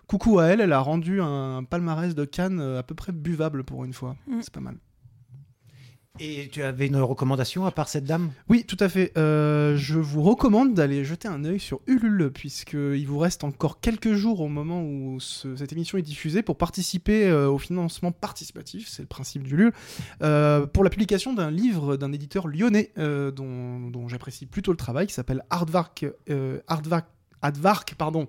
[0.06, 3.84] coucou à elle, elle a rendu un palmarès de Cannes à peu près buvable pour
[3.84, 4.16] une fois.
[4.26, 4.40] Mm.
[4.42, 4.76] C'est pas mal.
[6.20, 8.30] Et tu avais une recommandation à part cette dame?
[8.50, 9.16] Oui, tout à fait.
[9.16, 14.12] Euh, je vous recommande d'aller jeter un œil sur Ulule, puisqu'il vous reste encore quelques
[14.12, 18.88] jours au moment où ce- cette émission est diffusée pour participer euh, au financement participatif,
[18.88, 19.72] c'est le principe d'Ulule,
[20.22, 25.14] euh, pour la publication d'un livre d'un éditeur lyonnais dont, j'apprécie plutôt le travail, qui
[25.14, 26.04] s'appelle Hardvark,
[27.42, 28.28] Advark, pardon,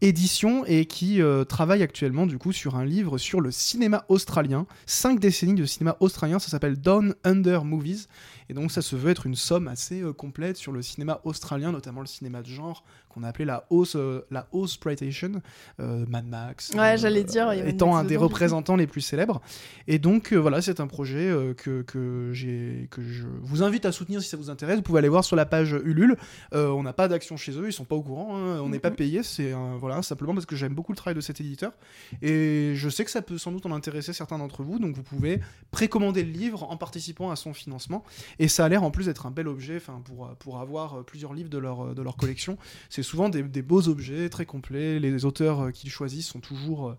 [0.00, 4.66] édition et qui euh, travaille actuellement du coup sur un livre sur le cinéma australien,
[4.86, 8.08] cinq décennies de cinéma australien, ça s'appelle Down Under Movies.
[8.48, 11.72] Et donc ça se veut être une somme assez euh, complète sur le cinéma australien,
[11.72, 15.42] notamment le cinéma de genre qu'on a appelé la House, euh, la Exploitation,
[15.80, 16.70] euh, Mad Max.
[16.74, 19.40] Ouais, j'allais dire, a Mad étant un des représentants les plus célèbres.
[19.86, 23.84] Et donc euh, voilà, c'est un projet euh, que, que, j'ai, que je vous invite
[23.86, 24.76] à soutenir si ça vous intéresse.
[24.76, 26.16] Vous pouvez aller voir sur la page Ulule.
[26.54, 28.36] Euh, on n'a pas d'action chez eux, ils sont pas au courant.
[28.36, 28.60] hein.
[28.62, 28.96] On n'est pas Mhm.
[28.96, 31.72] payé, c'est voilà simplement parce que j'aime beaucoup le travail de cet éditeur
[32.20, 34.78] et je sais que ça peut sans doute en intéresser certains d'entre vous.
[34.78, 38.04] Donc vous pouvez précommander le livre en participant à son financement.
[38.38, 41.02] Et ça a l'air en plus d'être un bel objet, enfin pour pour avoir euh,
[41.02, 42.56] plusieurs livres de leur de leur collection.
[42.90, 44.98] C'est souvent des, beaux objets très complets.
[44.98, 46.98] Les auteurs euh, qu'ils choisissent sont toujours euh,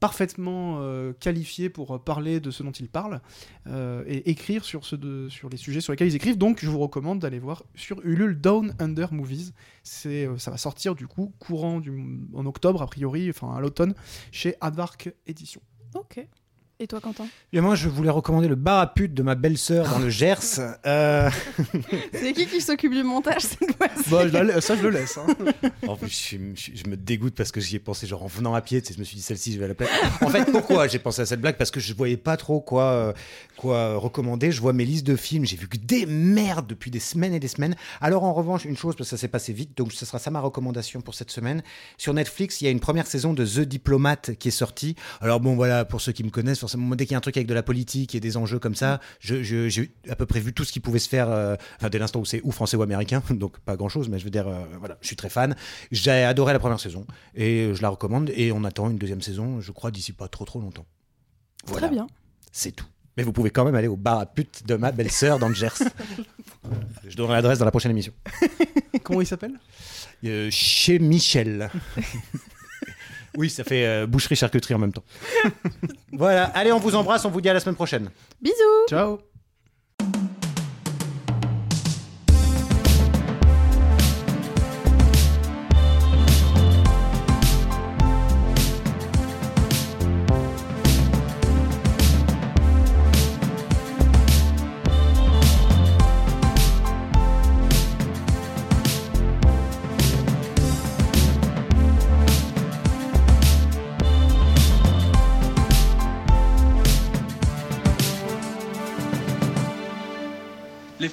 [0.00, 3.20] parfaitement euh, qualifiés pour parler de ce dont ils parlent
[4.06, 6.38] et écrire sur, ce sur les sujets sur lesquels ils écrivent.
[6.38, 9.52] Donc, je vous recommande d'aller voir sur Ulule Down Under Movies.
[9.84, 11.80] C'est, ça va sortir du coup courant
[12.34, 13.94] en octobre, a priori, enfin à l'automne,
[14.32, 15.62] chez Advark Édition.
[15.94, 16.26] Ok.
[16.82, 19.88] Et toi, Quentin Et moi, je voulais recommander le bar à pute de ma belle-sœur
[19.88, 20.38] dans le Gers.
[20.84, 21.30] Euh,
[22.12, 25.16] C'est qui qui s'occupe du montage cette fois-ci Bah, je la- ça, je le laisse.
[25.16, 25.26] hein.
[25.86, 28.82] En plus, je, me dégoûte parce que j'y ai pensé genre en venant à pied.
[28.82, 29.90] tu sais, je me suis dit celle-ci, je vais la plaire.
[30.22, 31.56] En fait, pourquoi j'ai pensé à cette blague?
[31.56, 33.12] Parce que je voyais pas trop quoi, euh,
[33.56, 34.50] quoi recommander.
[34.50, 35.44] Je vois mes listes de films.
[35.46, 37.76] J'ai vu que des merdes depuis des semaines et des semaines.
[38.00, 40.32] Alors en revanche, une chose parce que ça s'est passé vite, donc ce sera ça
[40.32, 41.62] ma recommandation pour cette semaine.
[41.96, 44.96] Sur Netflix, il y a une première saison de The Diplomate qui est sortie.
[45.20, 47.46] Alors bon, voilà, pour ceux qui me connaissent, dès qu'il y a un truc avec
[47.46, 50.52] de la politique et des enjeux comme ça, je- je- j'ai à peu près vu
[50.52, 51.30] tout ce qui pouvait se faire.
[51.30, 54.24] euh, Enfin, dès l'instant où c'est ou français ou américain, donc pas grand-chose, mais je
[54.24, 55.54] veux dire, euh, voilà, je suis très fan.
[55.90, 58.30] J'ai adoré la première saison et je la recommande.
[58.34, 60.86] Et on attend une deuxième saison, je crois, d'ici pas trop trop longtemps.
[61.66, 62.06] Voilà, Très bien.
[62.50, 62.86] c'est tout.
[63.16, 65.54] Mais vous pouvez quand même aller au bar à pute de ma belle-sœur dans le
[65.54, 65.74] Gers.
[67.06, 68.12] je donnerai l'adresse dans la prochaine émission.
[69.02, 69.52] Comment il s'appelle?
[70.24, 71.70] Euh, chez Michel.
[73.36, 75.04] oui, ça fait euh, boucherie charcuterie en même temps.
[76.12, 78.10] voilà, allez, on vous embrasse, on vous dit à la semaine prochaine.
[78.40, 79.31] Bisous Ciao